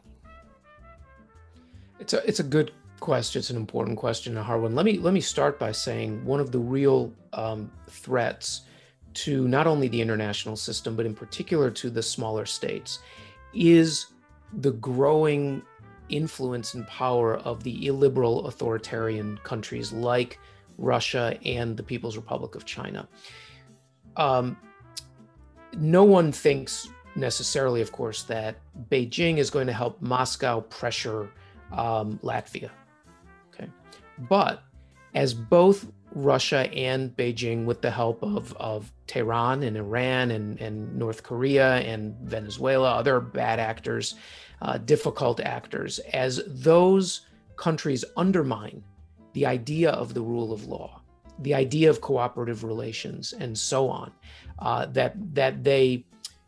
It's 2.00 2.14
a 2.14 2.28
it's 2.28 2.40
a 2.40 2.44
good 2.44 2.72
question. 3.00 3.40
It's 3.40 3.50
an 3.50 3.58
important 3.58 3.98
question, 3.98 4.38
a 4.38 4.44
hard 4.44 4.62
one. 4.62 4.76
Let 4.76 4.86
me 4.86 4.98
let 4.98 5.14
me 5.14 5.22
start 5.22 5.60
by 5.60 5.72
saying 5.72 6.24
one 6.26 6.40
of 6.40 6.52
the 6.52 6.60
real 6.60 7.14
um, 7.34 7.72
threats 7.88 8.62
to 9.16 9.48
not 9.48 9.66
only 9.66 9.88
the 9.88 10.02
international 10.02 10.56
system, 10.56 10.96
but 10.96 11.06
in 11.06 11.16
particular 11.16 11.72
to 11.72 11.90
the 11.90 12.04
smaller 12.04 12.46
states, 12.46 13.00
is 13.54 14.08
the 14.54 14.74
growing 14.74 15.62
influence 16.10 16.74
and 16.74 16.86
power 16.88 17.38
of 17.38 17.64
the 17.64 17.88
illiberal 17.88 18.48
authoritarian 18.48 19.38
countries 19.44 19.92
like 19.92 20.40
Russia 20.78 21.38
and 21.46 21.78
the 21.78 21.84
People's 21.84 22.18
Republic 22.18 22.56
of 22.56 22.66
China. 22.66 23.08
Um, 24.18 24.58
no 25.78 26.04
one 26.04 26.32
thinks 26.32 26.90
necessarily, 27.16 27.82
of 27.82 27.92
course, 27.92 28.24
that 28.24 28.58
Beijing 28.90 29.38
is 29.38 29.50
going 29.50 29.68
to 29.68 29.74
help 29.74 30.02
Moscow 30.02 30.62
pressure 30.62 31.30
um, 31.72 32.20
Latvia. 32.24 32.70
Okay. 33.54 33.70
But 34.18 34.64
as 35.14 35.34
both 35.34 35.92
Russia 36.14 36.72
and 36.74 37.16
Beijing, 37.16 37.66
with 37.66 37.82
the 37.82 37.92
help 37.92 38.24
of, 38.24 38.56
of 38.58 38.92
Tehran 39.08 39.64
and 39.64 39.76
Iran 39.76 40.32
and, 40.32 40.60
and 40.62 40.96
North 40.96 41.24
Korea 41.24 41.78
and 41.78 42.16
Venezuela, 42.22 42.96
other 42.96 43.20
bad 43.20 43.60
actors, 43.60 44.16
uh, 44.62 44.78
difficult 44.78 45.40
actors, 45.42 46.00
as 46.14 46.42
those 46.48 47.28
countries 47.58 48.06
undermine 48.16 48.84
the 49.34 49.46
idea 49.46 49.92
of 49.92 50.14
the 50.14 50.22
rule 50.22 50.54
of 50.54 50.66
law, 50.68 51.02
the 51.40 51.54
idea 51.54 51.90
of 51.90 52.00
cooperative 52.00 52.64
relations, 52.64 53.34
and 53.34 53.58
so 53.58 53.90
on, 53.90 54.12
uh, 54.60 54.86
that 54.88 55.14
that 55.36 55.64
they 55.64 56.06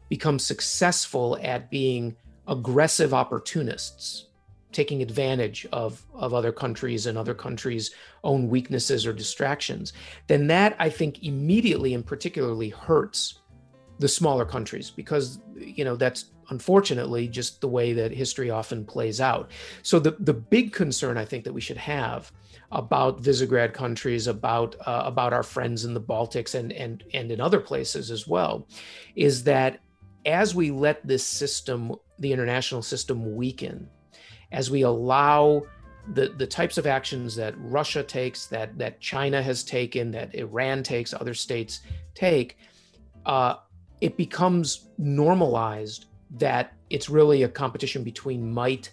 become 0.08 0.40
successful 0.40 1.38
at 1.42 1.70
being 1.70 2.16
aggressive 2.48 3.14
opportunists 3.14 4.28
taking 4.72 5.02
advantage 5.02 5.66
of, 5.72 6.06
of 6.14 6.34
other 6.34 6.52
countries 6.52 7.06
and 7.06 7.18
other 7.18 7.34
countries' 7.34 7.92
own 8.24 8.50
weaknesses 8.50 9.06
or 9.06 9.14
distractions, 9.14 9.94
then 10.28 10.48
that 10.48 10.76
I 10.80 10.90
think 10.90 11.24
immediately 11.24 11.94
and 11.94 12.06
particularly 12.06 12.70
hurts 12.70 13.40
the 14.00 14.08
smaller 14.08 14.46
countries 14.46 14.92
because 14.92 15.40
you 15.56 15.84
know 15.84 15.96
that's 15.96 16.26
unfortunately, 16.50 17.28
just 17.28 17.62
the 17.62 17.68
way 17.68 17.94
that 17.94 18.12
history 18.12 18.50
often 18.50 18.86
plays 18.86 19.20
out. 19.22 19.52
So 19.84 20.00
the 20.00 20.12
the 20.20 20.34
big 20.34 20.74
concern 20.74 21.18
I 21.18 21.26
think 21.26 21.44
that 21.44 21.54
we 21.54 21.62
should 21.62 21.78
have 21.78 22.32
about 22.72 23.22
Visegrad 23.22 23.74
countries, 23.74 24.28
about 24.28 24.76
uh, 24.86 25.04
about 25.06 25.34
our 25.34 25.44
friends 25.44 25.86
in 25.86 25.94
the 25.94 26.02
Baltics 26.02 26.56
and 26.56 26.72
and 26.74 27.04
and 27.14 27.32
in 27.32 27.42
other 27.42 27.60
places 27.60 28.12
as 28.12 28.28
well, 28.28 28.68
is 29.16 29.44
that 29.44 29.80
as 30.26 30.54
we 30.54 30.72
let 30.72 31.06
this 31.08 31.24
system, 31.24 31.96
the 32.20 32.34
international 32.34 32.82
system, 32.82 33.36
weaken, 33.36 33.90
as 34.52 34.72
we 34.72 34.84
allow 34.84 35.64
the, 36.14 36.30
the 36.30 36.48
types 36.48 36.78
of 36.78 36.88
actions 36.88 37.36
that 37.36 37.54
Russia 37.58 38.04
takes, 38.04 38.46
that 38.48 38.78
that 38.78 39.00
China 39.00 39.42
has 39.42 39.64
taken, 39.64 40.12
that 40.12 40.34
Iran 40.36 40.84
takes, 40.84 41.14
other 41.14 41.34
states 41.34 41.82
take, 42.14 42.58
uh, 43.26 43.56
it 44.02 44.16
becomes 44.16 44.90
normalized 44.98 46.06
that 46.32 46.74
it's 46.90 47.10
really 47.10 47.44
a 47.44 47.50
competition 47.50 48.04
between 48.04 48.54
might 48.54 48.92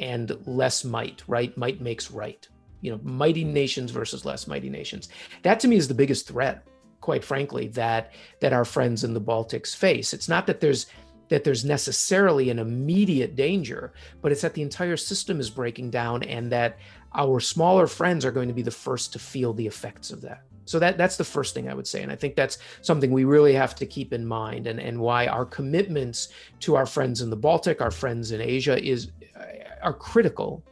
and 0.00 0.36
less 0.46 0.84
might, 0.84 1.22
right? 1.26 1.56
Might 1.56 1.80
makes 1.80 2.10
right. 2.10 2.46
You 2.80 2.92
know, 2.92 3.00
mighty 3.02 3.44
nations 3.44 3.90
versus 3.90 4.24
less 4.24 4.46
mighty 4.46 4.68
nations. 4.68 5.08
That 5.42 5.60
to 5.60 5.68
me 5.68 5.76
is 5.76 5.88
the 5.88 5.94
biggest 5.94 6.28
threat, 6.28 6.66
quite 7.00 7.24
frankly, 7.24 7.68
that 7.68 8.12
that 8.40 8.52
our 8.52 8.64
friends 8.64 9.04
in 9.04 9.14
the 9.14 9.20
Baltics 9.20 9.74
face. 9.74 10.12
It's 10.12 10.28
not 10.28 10.46
that 10.46 10.60
there's 10.60 10.86
that 11.32 11.44
there's 11.44 11.64
necessarily 11.64 12.50
an 12.50 12.58
immediate 12.58 13.34
danger, 13.36 13.94
but 14.20 14.32
it's 14.32 14.42
that 14.42 14.52
the 14.52 14.60
entire 14.60 14.98
system 14.98 15.40
is 15.40 15.48
breaking 15.48 15.88
down 15.88 16.22
and 16.24 16.52
that 16.52 16.76
our 17.14 17.40
smaller 17.40 17.86
friends 17.86 18.26
are 18.26 18.30
going 18.30 18.48
to 18.48 18.54
be 18.54 18.60
the 18.60 18.70
first 18.70 19.14
to 19.14 19.18
feel 19.18 19.54
the 19.54 19.66
effects 19.66 20.10
of 20.10 20.20
that. 20.20 20.42
So 20.66 20.78
that 20.78 20.98
that's 20.98 21.16
the 21.16 21.24
first 21.24 21.54
thing 21.54 21.70
I 21.70 21.74
would 21.74 21.86
say. 21.86 22.02
And 22.02 22.12
I 22.12 22.16
think 22.16 22.36
that's 22.36 22.58
something 22.82 23.10
we 23.10 23.24
really 23.24 23.54
have 23.54 23.74
to 23.76 23.86
keep 23.86 24.12
in 24.12 24.26
mind 24.26 24.66
and, 24.66 24.78
and 24.78 25.00
why 25.00 25.26
our 25.26 25.46
commitments 25.46 26.28
to 26.60 26.76
our 26.76 26.84
friends 26.84 27.22
in 27.22 27.30
the 27.30 27.36
Baltic, 27.36 27.80
our 27.80 27.90
friends 27.90 28.32
in 28.32 28.42
Asia 28.42 28.78
is 28.84 29.10
uh, 29.34 29.44
are 29.82 29.94
critical 29.94 30.62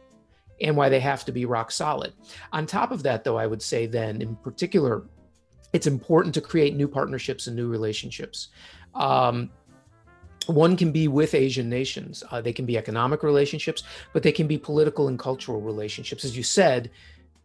and 0.61 0.77
why 0.77 0.89
they 0.89 0.99
have 0.99 1.25
to 1.25 1.31
be 1.31 1.45
rock 1.45 1.71
solid. 1.71 2.13
On 2.53 2.67
top 2.67 2.91
of 2.91 3.01
that, 3.01 3.23
though, 3.23 3.37
I 3.37 3.47
would 3.47 3.63
say 3.63 3.87
then 3.87 4.21
in 4.21 4.35
particular, 4.35 5.05
it's 5.73 5.87
important 5.87 6.35
to 6.35 6.41
create 6.41 6.75
new 6.75 6.87
partnerships 6.87 7.47
and 7.47 7.55
new 7.55 7.67
relationships. 7.67 8.49
Um, 8.93 9.49
one 10.47 10.75
can 10.75 10.91
be 10.91 11.07
with 11.07 11.33
Asian 11.35 11.69
nations. 11.69 12.23
Uh, 12.31 12.41
they 12.41 12.53
can 12.53 12.65
be 12.65 12.77
economic 12.77 13.23
relationships, 13.23 13.83
but 14.13 14.23
they 14.23 14.31
can 14.31 14.47
be 14.47 14.57
political 14.57 15.07
and 15.07 15.19
cultural 15.19 15.61
relationships. 15.61 16.25
As 16.25 16.35
you 16.35 16.43
said, 16.43 16.89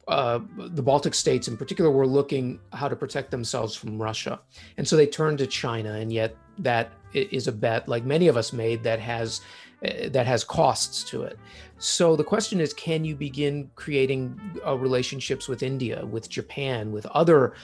uh, 0.09 0.41
the 0.57 0.83
Baltic 0.83 1.15
states 1.15 1.49
in 1.49 1.57
particular 1.57 1.91
were 1.91 2.07
looking 2.07 2.61
how 2.73 2.89
to 2.89 2.97
protect 2.97 3.31
themselves 3.31 3.75
from 3.75 4.01
Russia. 4.01 4.41
And 4.77 4.87
so 4.87 4.97
they 4.97 5.07
turned 5.07 5.39
to 5.39 5.47
China. 5.47 5.95
And 5.95 6.13
yet 6.13 6.37
that 6.59 6.93
is 7.13 7.49
a 7.49 7.53
bet, 7.53 7.89
like 7.89 8.05
many 8.05 8.29
of 8.29 8.37
us 8.37 8.53
made, 8.53 8.83
that 8.85 9.01
has 9.01 9.41
uh, 9.85 10.09
that 10.09 10.27
has 10.27 10.43
costs 10.43 11.05
to 11.05 11.23
it. 11.23 11.39
So 11.79 12.17
the 12.17 12.25
question 12.25 12.61
is, 12.61 12.73
can 12.73 13.05
you 13.05 13.15
begin 13.15 13.71
creating 13.75 14.41
uh, 14.65 14.75
relationships 14.77 15.49
with 15.49 15.63
India, 15.63 16.07
with 16.07 16.31
Japan, 16.31 16.93
with 16.93 17.05
other 17.07 17.55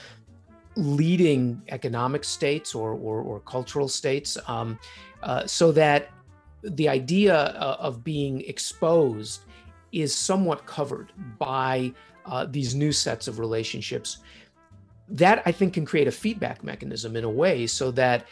leading 0.75 1.61
economic 1.69 2.23
states 2.23 2.75
or, 2.75 2.91
or, 2.91 3.21
or 3.21 3.39
cultural 3.41 3.87
states 3.87 4.37
um, 4.47 4.77
uh, 5.23 5.47
so 5.47 5.71
that 5.71 6.09
the 6.63 6.87
idea 6.87 7.35
uh, 7.35 7.77
of 7.79 8.03
being 8.03 8.41
exposed 8.41 9.41
is 9.91 10.15
somewhat 10.15 10.65
covered 10.65 11.11
by 11.37 11.93
uh, 12.25 12.45
these 12.45 12.73
new 12.73 12.91
sets 12.91 13.27
of 13.27 13.39
relationships. 13.39 14.19
That 15.09 15.43
I 15.45 15.51
think 15.51 15.73
can 15.73 15.85
create 15.85 16.07
a 16.07 16.11
feedback 16.11 16.63
mechanism 16.63 17.15
in 17.15 17.23
a 17.23 17.29
way 17.29 17.67
so 17.67 17.91
that 17.91 18.25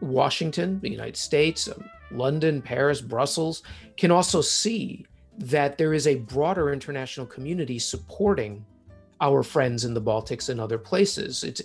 Washington, 0.00 0.80
the 0.80 0.90
United 0.90 1.16
States, 1.16 1.68
um, 1.68 1.84
London, 2.10 2.60
Paris, 2.60 3.00
Brussels 3.00 3.62
can 3.96 4.10
also 4.10 4.40
see 4.40 5.06
that 5.38 5.78
there 5.78 5.92
is 5.92 6.06
a 6.06 6.16
broader 6.16 6.72
international 6.72 7.26
community 7.26 7.78
supporting 7.78 8.64
our 9.20 9.42
friends 9.42 9.84
in 9.84 9.94
the 9.94 10.00
Baltics 10.00 10.48
and 10.48 10.60
other 10.60 10.78
places. 10.78 11.44
It's 11.44 11.62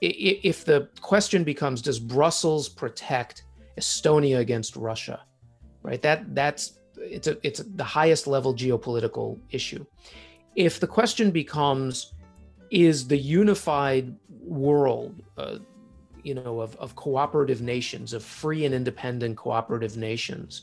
if 0.00 0.64
the 0.64 0.88
question 1.00 1.44
becomes 1.44 1.82
does 1.82 1.98
Brussels 1.98 2.68
protect 2.68 3.44
Estonia 3.80 4.38
against 4.38 4.76
Russia? 4.76 5.18
Right? 5.82 6.02
That 6.02 6.34
that's 6.34 6.78
it's 6.96 7.26
a 7.26 7.36
it's 7.42 7.60
the 7.60 7.84
highest 7.84 8.26
level 8.26 8.54
geopolitical 8.54 9.38
issue. 9.50 9.84
If 10.56 10.80
the 10.80 10.86
question 10.86 11.30
becomes 11.30 12.12
is 12.70 13.08
the 13.08 13.16
unified 13.16 14.14
world 14.42 15.22
uh, 15.38 15.58
you 16.22 16.34
know 16.34 16.60
of, 16.60 16.76
of 16.76 16.94
cooperative 16.94 17.60
nations 17.62 18.12
of 18.12 18.22
free 18.22 18.64
and 18.66 18.74
independent 18.74 19.36
cooperative 19.36 19.96
nations 19.96 20.62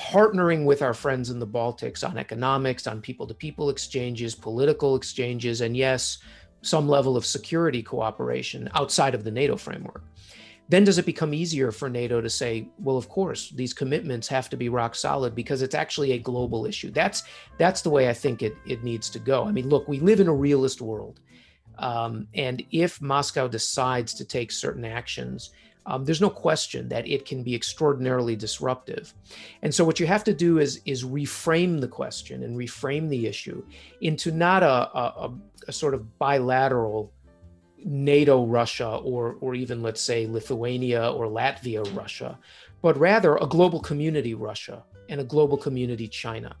partnering 0.00 0.64
with 0.64 0.80
our 0.80 0.94
friends 0.94 1.28
in 1.28 1.38
the 1.38 1.46
Baltics 1.46 2.08
on 2.08 2.16
economics, 2.16 2.86
on 2.86 3.02
people 3.02 3.26
to 3.26 3.34
people 3.34 3.68
exchanges, 3.68 4.34
political 4.34 4.96
exchanges, 4.96 5.60
and 5.60 5.76
yes, 5.76 6.18
some 6.62 6.88
level 6.88 7.16
of 7.16 7.26
security 7.26 7.82
cooperation 7.82 8.68
outside 8.74 9.14
of 9.14 9.24
the 9.24 9.30
NATO 9.30 9.56
framework. 9.56 10.02
Then 10.70 10.84
does 10.84 10.98
it 10.98 11.04
become 11.04 11.34
easier 11.34 11.72
for 11.72 11.90
NATO 11.90 12.20
to 12.20 12.30
say, 12.30 12.68
well, 12.78 12.96
of 12.96 13.08
course, 13.08 13.50
these 13.50 13.74
commitments 13.74 14.28
have 14.28 14.48
to 14.50 14.56
be 14.56 14.68
rock 14.68 14.94
solid 14.94 15.34
because 15.34 15.62
it's 15.62 15.74
actually 15.74 16.12
a 16.12 16.18
global 16.18 16.64
issue. 16.64 16.90
That's 16.90 17.24
that's 17.58 17.82
the 17.82 17.90
way 17.90 18.08
I 18.08 18.12
think 18.14 18.42
it 18.42 18.56
it 18.64 18.84
needs 18.84 19.10
to 19.10 19.18
go. 19.18 19.44
I 19.44 19.50
mean, 19.50 19.68
look, 19.68 19.88
we 19.88 19.98
live 19.98 20.20
in 20.20 20.28
a 20.28 20.34
realist 20.34 20.80
world. 20.80 21.20
Um, 21.78 22.28
and 22.34 22.62
if 22.70 23.00
Moscow 23.00 23.48
decides 23.48 24.14
to 24.14 24.24
take 24.24 24.52
certain 24.52 24.84
actions, 24.84 25.50
um, 25.86 26.04
there's 26.04 26.20
no 26.20 26.30
question 26.30 26.88
that 26.90 27.08
it 27.08 27.24
can 27.24 27.42
be 27.42 27.54
extraordinarily 27.54 28.36
disruptive. 28.36 29.12
And 29.62 29.74
so, 29.74 29.84
what 29.84 29.98
you 29.98 30.06
have 30.06 30.24
to 30.24 30.34
do 30.34 30.58
is 30.58 30.80
is 30.84 31.04
reframe 31.04 31.80
the 31.80 31.88
question 31.88 32.44
and 32.44 32.56
reframe 32.56 33.08
the 33.08 33.26
issue 33.26 33.64
into 34.02 34.30
not 34.30 34.62
a, 34.62 34.96
a, 34.96 35.32
a 35.66 35.72
sort 35.72 35.94
of 35.94 36.18
bilateral 36.18 37.12
NATO 37.84 38.44
Russia 38.44 38.96
or 38.96 39.36
or 39.40 39.54
even 39.54 39.82
let's 39.82 40.00
say 40.00 40.26
Lithuania 40.26 41.10
or 41.10 41.26
Latvia 41.26 41.84
Russia, 41.96 42.38
but 42.82 42.98
rather 42.98 43.36
a 43.36 43.46
global 43.46 43.80
community 43.80 44.34
Russia 44.34 44.84
and 45.10 45.20
a 45.20 45.24
global 45.24 45.58
community 45.58 46.08
China. 46.08 46.56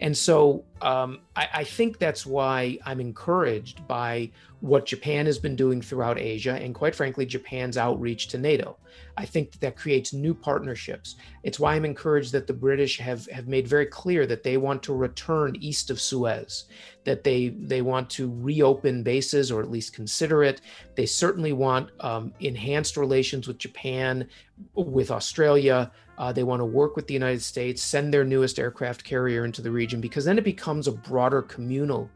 And 0.00 0.16
so 0.16 0.64
um, 0.80 1.20
I, 1.36 1.48
I, 1.54 1.64
think 1.64 1.98
that's 1.98 2.26
why 2.26 2.76
I'm 2.84 3.00
encouraged 3.00 3.86
by 3.86 4.32
what 4.58 4.84
Japan 4.84 5.26
has 5.26 5.38
been 5.38 5.54
doing 5.54 5.80
throughout 5.80 6.18
Asia 6.18 6.54
and, 6.54 6.74
quite 6.74 6.96
frankly, 6.96 7.24
Japan's 7.24 7.76
outreach 7.76 8.26
to 8.28 8.38
NATO. 8.38 8.78
I 9.16 9.24
think 9.24 9.52
that, 9.52 9.60
that 9.60 9.76
creates 9.76 10.12
new 10.12 10.34
partnerships. 10.34 11.14
It's 11.44 11.60
why 11.60 11.74
I'm 11.74 11.84
encouraged 11.84 12.32
that 12.32 12.48
the 12.48 12.52
British 12.52 12.98
have, 12.98 13.28
have 13.28 13.46
made 13.46 13.68
very 13.68 13.86
clear 13.86 14.26
that 14.26 14.42
they 14.42 14.56
want 14.56 14.82
to 14.84 14.94
return 14.94 15.54
east 15.60 15.88
of 15.88 16.00
Suez, 16.00 16.64
that 17.04 17.22
they, 17.22 17.50
they 17.50 17.82
want 17.82 18.10
to 18.10 18.32
reopen 18.40 19.04
bases 19.04 19.52
or 19.52 19.62
at 19.62 19.70
least 19.70 19.94
consider 19.94 20.42
it. 20.42 20.62
They 20.96 21.06
certainly 21.06 21.52
want 21.52 21.90
um, 22.00 22.32
enhanced 22.40 22.96
relations 22.96 23.46
with 23.46 23.58
Japan, 23.58 24.28
with 24.74 25.12
Australia. 25.12 25.92
Uh, 26.22 26.30
they 26.30 26.44
want 26.44 26.60
to 26.60 26.64
work 26.80 26.94
with 26.94 27.08
the 27.08 27.14
United 27.14 27.42
States, 27.42 27.82
send 27.82 28.14
their 28.14 28.24
newest 28.24 28.60
aircraft 28.60 29.02
carrier 29.02 29.44
into 29.44 29.60
the 29.60 29.72
region, 29.72 30.00
because 30.00 30.24
then 30.24 30.38
it 30.38 30.44
becomes 30.44 30.86
a 30.86 30.92
broader 30.92 31.42
communal 31.42 32.08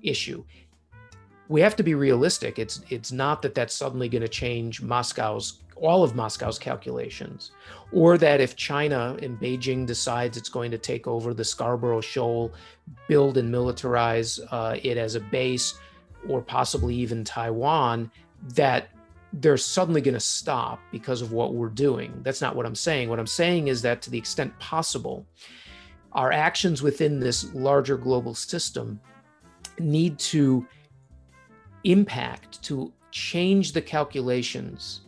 issue. 0.00 0.44
We 1.48 1.60
have 1.62 1.74
to 1.74 1.82
be 1.82 1.94
realistic. 1.94 2.60
It's 2.60 2.82
it's 2.88 3.10
not 3.10 3.42
that 3.42 3.56
that's 3.56 3.74
suddenly 3.74 4.08
going 4.08 4.22
to 4.22 4.28
change 4.28 4.80
Moscow's 4.80 5.46
all 5.74 6.04
of 6.04 6.14
Moscow's 6.14 6.58
calculations, 6.58 7.50
or 7.90 8.16
that 8.18 8.40
if 8.40 8.54
China 8.54 9.16
in 9.22 9.36
Beijing 9.36 9.86
decides 9.86 10.36
it's 10.36 10.48
going 10.48 10.70
to 10.70 10.78
take 10.78 11.08
over 11.08 11.34
the 11.34 11.44
Scarborough 11.44 12.00
Shoal, 12.00 12.52
build 13.08 13.38
and 13.38 13.52
militarize 13.52 14.38
uh, 14.52 14.76
it 14.90 14.96
as 14.96 15.16
a 15.16 15.20
base, 15.20 15.74
or 16.28 16.40
possibly 16.42 16.94
even 16.94 17.24
Taiwan, 17.24 18.08
that 18.54 18.90
they're 19.32 19.56
suddenly 19.56 20.00
going 20.00 20.14
to 20.14 20.20
stop 20.20 20.80
because 20.90 21.20
of 21.20 21.32
what 21.32 21.54
we're 21.54 21.68
doing. 21.68 22.20
That's 22.22 22.40
not 22.40 22.56
what 22.56 22.66
I'm 22.66 22.74
saying. 22.74 23.08
What 23.08 23.18
I'm 23.18 23.26
saying 23.26 23.68
is 23.68 23.82
that 23.82 24.00
to 24.02 24.10
the 24.10 24.18
extent 24.18 24.58
possible, 24.58 25.26
our 26.12 26.32
actions 26.32 26.82
within 26.82 27.20
this 27.20 27.52
larger 27.54 27.96
global 27.96 28.34
system 28.34 29.00
need 29.78 30.18
to 30.18 30.66
impact, 31.84 32.62
to 32.62 32.92
change 33.10 33.72
the 33.72 33.82
calculations 33.82 35.02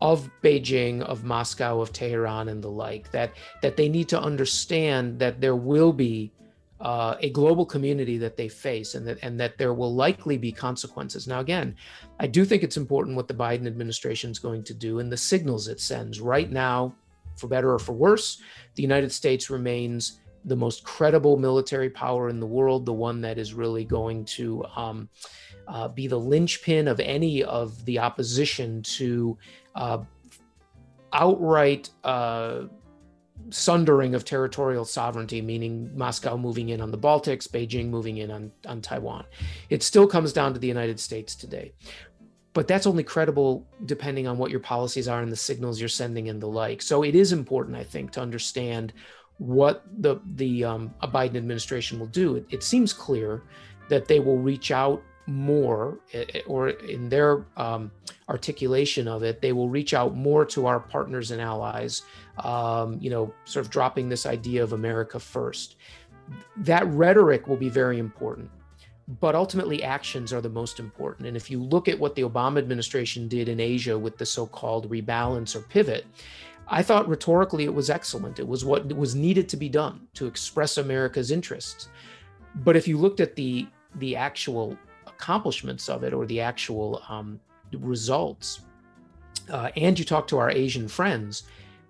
of 0.00 0.30
Beijing, 0.42 1.02
of 1.02 1.24
Moscow, 1.24 1.80
of 1.80 1.92
Tehran, 1.92 2.48
and 2.48 2.62
the 2.62 2.70
like. 2.70 3.10
That 3.10 3.32
that 3.62 3.76
they 3.76 3.88
need 3.88 4.08
to 4.08 4.20
understand 4.20 5.18
that 5.18 5.40
there 5.40 5.56
will 5.56 5.92
be 5.92 6.32
uh, 6.80 7.16
a 7.20 7.30
global 7.30 7.66
community 7.66 8.18
that 8.18 8.36
they 8.36 8.48
face 8.48 8.94
and 8.94 9.06
that 9.06 9.18
and 9.22 9.38
that 9.40 9.58
there 9.58 9.74
will 9.74 9.94
likely 9.94 10.38
be 10.38 10.52
consequences. 10.52 11.26
Now 11.26 11.40
again, 11.40 11.74
I 12.20 12.26
do 12.26 12.44
think 12.44 12.62
it's 12.62 12.76
important 12.76 13.16
what 13.16 13.28
the 13.28 13.34
Biden 13.34 13.66
administration 13.66 14.30
is 14.30 14.38
going 14.38 14.62
to 14.64 14.74
do 14.74 15.00
and 15.00 15.10
the 15.10 15.16
signals 15.16 15.68
it 15.68 15.80
sends. 15.80 16.20
Right 16.20 16.50
now, 16.50 16.94
for 17.36 17.48
better 17.48 17.72
or 17.72 17.78
for 17.78 17.92
worse, 17.92 18.40
the 18.74 18.82
United 18.82 19.12
States 19.12 19.50
remains 19.50 20.20
the 20.44 20.56
most 20.56 20.84
credible 20.84 21.36
military 21.36 21.90
power 21.90 22.28
in 22.28 22.40
the 22.40 22.46
world, 22.46 22.86
the 22.86 22.92
one 22.92 23.20
that 23.20 23.38
is 23.38 23.54
really 23.54 23.84
going 23.84 24.24
to 24.24 24.64
um, 24.76 25.08
uh, 25.66 25.88
be 25.88 26.06
the 26.06 26.18
linchpin 26.18 26.88
of 26.88 27.00
any 27.00 27.42
of 27.44 27.84
the 27.84 27.98
opposition 27.98 28.82
to 28.82 29.36
uh, 29.74 29.98
outright 31.12 31.90
uh, 32.04 32.62
sundering 33.50 34.14
of 34.14 34.24
territorial 34.24 34.84
sovereignty, 34.84 35.40
meaning 35.40 35.90
Moscow 35.96 36.36
moving 36.36 36.68
in 36.68 36.80
on 36.80 36.90
the 36.90 36.98
Baltics, 36.98 37.48
Beijing 37.48 37.88
moving 37.88 38.18
in 38.18 38.30
on, 38.30 38.52
on 38.66 38.80
Taiwan. 38.80 39.24
It 39.70 39.82
still 39.82 40.06
comes 40.06 40.32
down 40.32 40.52
to 40.54 40.60
the 40.60 40.68
United 40.68 41.00
States 41.00 41.34
today. 41.34 41.72
But 42.52 42.66
that's 42.66 42.86
only 42.86 43.04
credible 43.04 43.66
depending 43.84 44.26
on 44.26 44.38
what 44.38 44.50
your 44.50 44.60
policies 44.60 45.06
are 45.06 45.20
and 45.20 45.30
the 45.30 45.36
signals 45.36 45.78
you're 45.80 45.88
sending 45.88 46.28
and 46.28 46.40
the 46.40 46.48
like. 46.48 46.82
So 46.82 47.04
it 47.04 47.14
is 47.14 47.32
important, 47.32 47.76
I 47.76 47.84
think, 47.84 48.10
to 48.12 48.20
understand 48.20 48.92
what 49.36 49.84
the 49.98 50.16
the 50.34 50.64
um, 50.64 50.94
Biden 51.02 51.36
administration 51.36 52.00
will 52.00 52.06
do. 52.08 52.36
It, 52.36 52.46
it 52.50 52.62
seems 52.62 52.92
clear 52.92 53.44
that 53.88 54.08
they 54.08 54.18
will 54.18 54.38
reach 54.38 54.70
out 54.70 55.02
more, 55.28 56.00
eh, 56.14 56.24
eh, 56.34 56.40
or 56.46 56.70
in 56.70 57.08
their 57.08 57.44
um, 57.56 57.90
articulation 58.28 59.06
of 59.06 59.22
it, 59.22 59.42
they 59.42 59.52
will 59.52 59.68
reach 59.68 59.92
out 59.92 60.16
more 60.16 60.44
to 60.46 60.66
our 60.66 60.80
partners 60.80 61.30
and 61.30 61.40
allies. 61.40 62.02
Um, 62.42 62.98
you 63.00 63.10
know, 63.10 63.32
sort 63.44 63.64
of 63.64 63.70
dropping 63.70 64.08
this 64.08 64.24
idea 64.24 64.62
of 64.62 64.72
America 64.72 65.20
first. 65.20 65.76
That 66.56 66.86
rhetoric 66.86 67.46
will 67.46 67.56
be 67.56 67.68
very 67.68 67.98
important, 67.98 68.50
but 69.20 69.34
ultimately 69.34 69.82
actions 69.82 70.32
are 70.32 70.40
the 70.40 70.48
most 70.48 70.80
important. 70.80 71.28
And 71.28 71.36
if 71.36 71.50
you 71.50 71.62
look 71.62 71.88
at 71.88 71.98
what 71.98 72.14
the 72.14 72.22
Obama 72.22 72.58
administration 72.58 73.28
did 73.28 73.48
in 73.48 73.60
Asia 73.60 73.98
with 73.98 74.16
the 74.16 74.26
so-called 74.26 74.90
rebalance 74.90 75.54
or 75.54 75.60
pivot, 75.60 76.06
I 76.68 76.82
thought 76.82 77.08
rhetorically 77.08 77.64
it 77.64 77.74
was 77.74 77.90
excellent. 77.90 78.38
It 78.38 78.48
was 78.48 78.64
what 78.64 78.90
was 78.94 79.14
needed 79.14 79.48
to 79.50 79.56
be 79.56 79.68
done 79.68 80.06
to 80.14 80.26
express 80.26 80.78
America's 80.78 81.30
interests. 81.30 81.88
But 82.56 82.76
if 82.76 82.88
you 82.88 82.96
looked 82.96 83.20
at 83.20 83.36
the 83.36 83.66
the 83.96 84.14
actual 84.16 84.76
accomplishments 85.18 85.88
of 85.88 86.04
it 86.04 86.14
or 86.14 86.26
the 86.26 86.40
actual 86.40 87.02
um, 87.08 87.40
results, 87.72 88.60
uh, 89.50 89.70
and 89.76 89.98
you 89.98 90.04
talk 90.04 90.26
to 90.28 90.38
our 90.38 90.50
Asian 90.50 90.86
friends, 90.88 91.42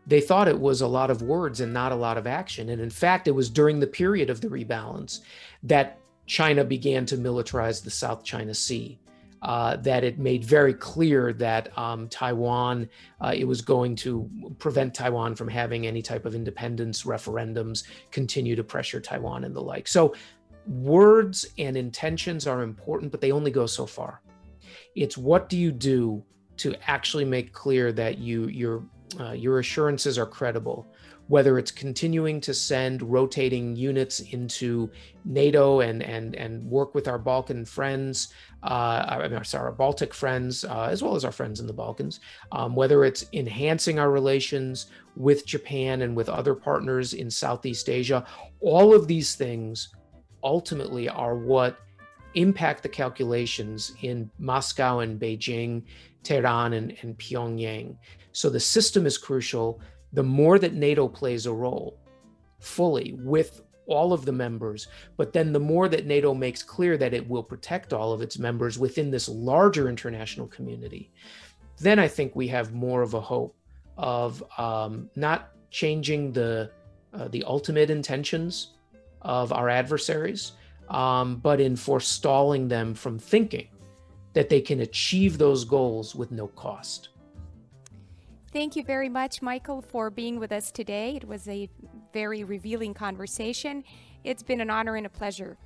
they 0.06 0.20
thought 0.20 0.48
it 0.48 0.58
was 0.58 0.80
a 0.80 0.86
lot 0.86 1.10
of 1.10 1.20
words 1.20 1.60
and 1.60 1.72
not 1.72 1.92
a 1.92 1.94
lot 1.94 2.16
of 2.16 2.26
action. 2.26 2.70
And 2.70 2.80
in 2.80 2.90
fact, 2.90 3.28
it 3.28 3.32
was 3.32 3.50
during 3.50 3.78
the 3.78 3.86
period 3.86 4.30
of 4.30 4.40
the 4.40 4.48
rebalance 4.48 5.20
that 5.62 5.98
China 6.26 6.64
began 6.64 7.04
to 7.06 7.16
militarize 7.18 7.82
the 7.82 7.90
South 7.90 8.24
China 8.24 8.54
Sea. 8.54 8.98
Uh, 9.40 9.76
that 9.76 10.02
it 10.02 10.18
made 10.18 10.44
very 10.44 10.74
clear 10.74 11.32
that 11.32 11.70
um, 11.78 12.08
Taiwan, 12.08 12.88
uh, 13.20 13.32
it 13.32 13.44
was 13.44 13.60
going 13.60 13.94
to 13.94 14.28
prevent 14.58 14.92
Taiwan 14.92 15.36
from 15.36 15.46
having 15.46 15.86
any 15.86 16.02
type 16.02 16.24
of 16.26 16.34
independence 16.34 17.04
referendums, 17.04 17.84
continue 18.10 18.56
to 18.56 18.64
pressure 18.64 19.00
Taiwan 19.00 19.44
and 19.44 19.54
the 19.54 19.60
like. 19.60 19.86
So 19.86 20.12
words 20.68 21.46
and 21.58 21.76
intentions 21.76 22.46
are 22.46 22.62
important, 22.62 23.10
but 23.10 23.20
they 23.20 23.32
only 23.32 23.50
go 23.50 23.66
so 23.66 23.86
far. 23.86 24.20
It's 24.94 25.16
what 25.16 25.48
do 25.48 25.56
you 25.56 25.72
do 25.72 26.22
to 26.58 26.74
actually 26.86 27.24
make 27.24 27.52
clear 27.52 27.92
that 27.92 28.18
you 28.18 28.48
your 28.48 28.84
uh, 29.18 29.32
your 29.32 29.60
assurances 29.60 30.18
are 30.18 30.26
credible, 30.26 30.86
whether 31.28 31.58
it's 31.58 31.70
continuing 31.70 32.40
to 32.42 32.52
send 32.52 33.02
rotating 33.02 33.74
units 33.74 34.20
into 34.20 34.90
NATO 35.24 35.80
and 35.80 36.02
and 36.02 36.34
and 36.34 36.62
work 36.64 36.94
with 36.94 37.08
our 37.08 37.18
Balkan 37.18 37.64
friends, 37.64 38.34
uh, 38.62 39.04
I 39.08 39.28
mean, 39.28 39.42
sorry, 39.44 39.66
our 39.66 39.72
Baltic 39.72 40.12
friends, 40.12 40.64
uh, 40.64 40.88
as 40.90 41.02
well 41.02 41.14
as 41.14 41.24
our 41.24 41.32
friends 41.32 41.60
in 41.60 41.66
the 41.66 41.72
Balkans, 41.72 42.20
um, 42.52 42.74
whether 42.74 43.04
it's 43.04 43.24
enhancing 43.32 43.98
our 43.98 44.10
relations 44.10 44.86
with 45.16 45.46
Japan 45.46 46.02
and 46.02 46.14
with 46.14 46.28
other 46.28 46.54
partners 46.54 47.14
in 47.14 47.30
Southeast 47.30 47.88
Asia, 47.88 48.26
all 48.60 48.94
of 48.94 49.06
these 49.06 49.34
things 49.34 49.88
ultimately 50.43 51.09
are 51.09 51.36
what 51.36 51.78
impact 52.34 52.82
the 52.82 52.89
calculations 52.89 53.95
in 54.03 54.30
Moscow 54.39 55.01
and 55.01 55.20
Beijing, 55.20 55.82
Tehran 56.22 56.74
and, 56.74 56.97
and 57.03 57.18
Pyongyang. 57.18 57.97
So 58.32 58.51
the 58.51 58.61
system 58.61 59.07
is 59.07 59.18
crucial. 59.18 59.80
The 60.12 60.22
more 60.22 60.59
that 60.59 60.74
NATO 60.74 61.09
plays 61.09 61.47
a 61.47 61.53
role 61.53 61.99
fully 62.61 63.16
with 63.18 63.62
all 63.86 64.12
of 64.12 64.24
the 64.24 64.32
members, 64.32 64.89
but 65.16 65.32
then 65.32 65.53
the 65.53 65.61
more 65.61 65.89
that 65.89 66.07
NATO 66.07 66.34
makes 66.34 66.62
clear 66.62 66.97
that 66.99 67.14
it 67.14 67.26
will 67.26 67.43
protect 67.43 67.93
all 67.93 68.12
of 68.12 68.20
its 68.20 68.39
members 68.39 68.78
within 68.78 69.11
this 69.11 69.28
larger 69.28 69.89
international 69.89 70.47
community, 70.47 71.11
then 71.78 71.99
I 71.99 72.09
think 72.09 72.36
we 72.36 72.49
have 72.49 72.74
more 72.74 73.03
of 73.03 73.14
a 73.14 73.20
hope 73.20 73.57
of 73.97 74.45
um, 74.59 75.09
not 75.16 75.51
changing 75.70 76.32
the 76.32 76.70
uh, 77.14 77.28
the 77.28 77.43
ultimate 77.45 77.89
intentions 77.89 78.74
of 79.22 79.52
our 79.52 79.68
adversaries, 79.68 80.52
um, 80.88 81.36
but 81.36 81.60
in 81.60 81.76
forestalling 81.76 82.68
them 82.68 82.94
from 82.94 83.18
thinking 83.18 83.68
that 84.32 84.48
they 84.48 84.60
can 84.60 84.80
achieve 84.80 85.38
those 85.38 85.64
goals 85.64 86.14
with 86.14 86.30
no 86.30 86.46
cost. 86.48 87.08
Thank 88.52 88.76
you 88.76 88.82
very 88.82 89.08
much, 89.08 89.42
Michael, 89.42 89.82
for 89.82 90.10
being 90.10 90.38
with 90.38 90.52
us 90.52 90.70
today. 90.70 91.16
It 91.16 91.26
was 91.26 91.46
a 91.48 91.68
very 92.12 92.44
revealing 92.44 92.94
conversation. 92.94 93.84
It's 94.24 94.42
been 94.42 94.60
an 94.60 94.70
honor 94.70 94.96
and 94.96 95.06
a 95.06 95.10
pleasure. 95.10 95.58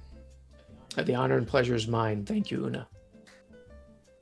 The 0.96 1.14
honor 1.14 1.38
and 1.38 1.46
pleasure 1.46 1.74
is 1.74 1.86
mine. 1.86 2.24
Thank 2.24 2.50
you, 2.50 2.66
Una. 2.66 2.88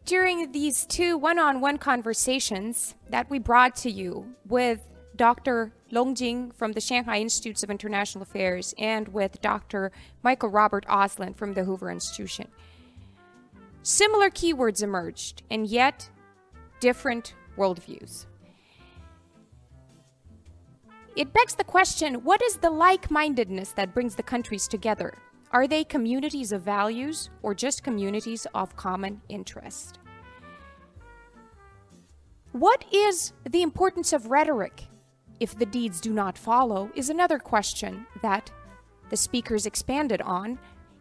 During 0.04 0.52
these 0.52 0.86
two 0.86 1.16
one 1.16 1.38
on 1.38 1.60
one 1.60 1.78
conversations 1.78 2.94
that 3.08 3.30
we 3.30 3.38
brought 3.38 3.76
to 3.76 3.90
you 3.90 4.34
with 4.46 4.80
Dr. 5.20 5.70
Long 5.90 6.14
Jing 6.14 6.50
from 6.50 6.72
the 6.72 6.80
Shanghai 6.80 7.18
Institutes 7.18 7.62
of 7.62 7.68
International 7.68 8.22
Affairs 8.22 8.74
and 8.78 9.06
with 9.08 9.38
Dr. 9.42 9.92
Michael 10.22 10.48
Robert 10.48 10.86
Auslin 10.86 11.36
from 11.36 11.52
the 11.52 11.64
Hoover 11.64 11.90
Institution. 11.90 12.48
Similar 13.82 14.30
keywords 14.30 14.82
emerged, 14.82 15.42
and 15.50 15.66
yet 15.66 16.08
different 16.80 17.34
worldviews. 17.58 18.24
It 21.16 21.34
begs 21.34 21.54
the 21.54 21.64
question 21.64 22.24
what 22.24 22.40
is 22.40 22.56
the 22.56 22.70
like 22.70 23.10
mindedness 23.10 23.72
that 23.72 23.92
brings 23.92 24.14
the 24.14 24.22
countries 24.22 24.66
together? 24.66 25.12
Are 25.52 25.68
they 25.68 25.84
communities 25.84 26.50
of 26.50 26.62
values 26.62 27.28
or 27.42 27.54
just 27.54 27.84
communities 27.84 28.46
of 28.54 28.74
common 28.74 29.20
interest? 29.28 29.98
What 32.52 32.86
is 32.90 33.34
the 33.46 33.60
importance 33.60 34.14
of 34.14 34.30
rhetoric 34.30 34.86
if 35.40 35.58
the 35.58 35.66
deeds 35.66 36.00
do 36.00 36.12
not 36.12 36.38
follow 36.38 36.90
is 36.94 37.08
another 37.08 37.38
question 37.38 38.06
that 38.22 38.50
the 39.08 39.16
speakers 39.16 39.66
expanded 39.66 40.20
on 40.20 40.58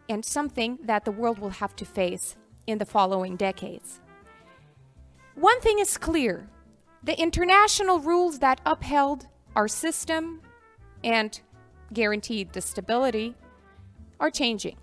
and 0.08 0.24
something 0.24 0.78
that 0.82 1.04
the 1.04 1.12
world 1.12 1.38
will 1.38 1.50
have 1.50 1.76
to 1.76 1.84
face 1.84 2.36
in 2.66 2.78
the 2.78 2.86
following 2.86 3.36
decades. 3.36 4.00
One 5.34 5.60
thing 5.60 5.78
is 5.78 5.96
clear 5.96 6.48
the 7.02 7.18
international 7.18 8.00
rules 8.00 8.40
that 8.40 8.60
upheld 8.66 9.26
our 9.54 9.68
system 9.68 10.40
and 11.04 11.40
guaranteed 11.92 12.52
the 12.52 12.60
stability 12.60 13.34
are 14.18 14.30
changing. 14.30 14.76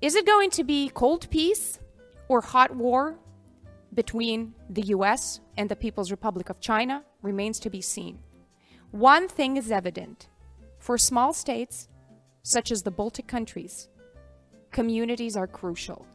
Is 0.00 0.14
it 0.14 0.26
going 0.26 0.50
to 0.50 0.64
be 0.64 0.90
cold 0.90 1.28
peace 1.30 1.78
or 2.28 2.40
hot 2.40 2.74
war 2.74 3.18
between 3.94 4.54
the 4.68 4.82
US 4.88 5.40
and 5.58 5.68
the 5.68 5.76
People's 5.76 6.12
Republic 6.12 6.48
of 6.48 6.60
China 6.60 7.02
remains 7.20 7.58
to 7.58 7.68
be 7.68 7.82
seen. 7.82 8.20
One 8.92 9.28
thing 9.28 9.56
is 9.56 9.72
evident 9.72 10.28
for 10.78 10.96
small 10.96 11.32
states, 11.32 11.88
such 12.44 12.70
as 12.70 12.84
the 12.84 12.92
Baltic 12.92 13.26
countries, 13.26 13.88
communities 14.70 15.36
are 15.36 15.48
crucial. 15.48 16.06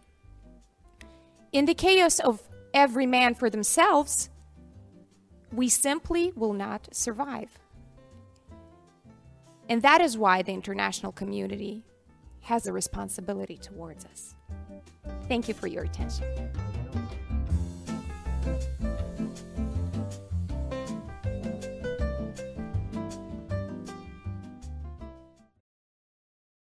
In 1.51 1.65
the 1.65 1.73
chaos 1.73 2.19
of 2.19 2.41
every 2.73 3.05
man 3.05 3.35
for 3.35 3.49
themselves, 3.49 4.29
we 5.51 5.67
simply 5.67 6.31
will 6.35 6.53
not 6.53 6.87
survive. 6.95 7.59
And 9.67 9.81
that 9.81 9.99
is 9.99 10.17
why 10.17 10.41
the 10.41 10.53
international 10.53 11.11
community 11.11 11.83
has 12.41 12.65
a 12.65 12.73
responsibility 12.73 13.57
towards 13.57 14.05
us. 14.05 14.35
Thank 15.27 15.49
you 15.49 15.53
for 15.53 15.67
your 15.67 15.83
attention. 15.83 16.25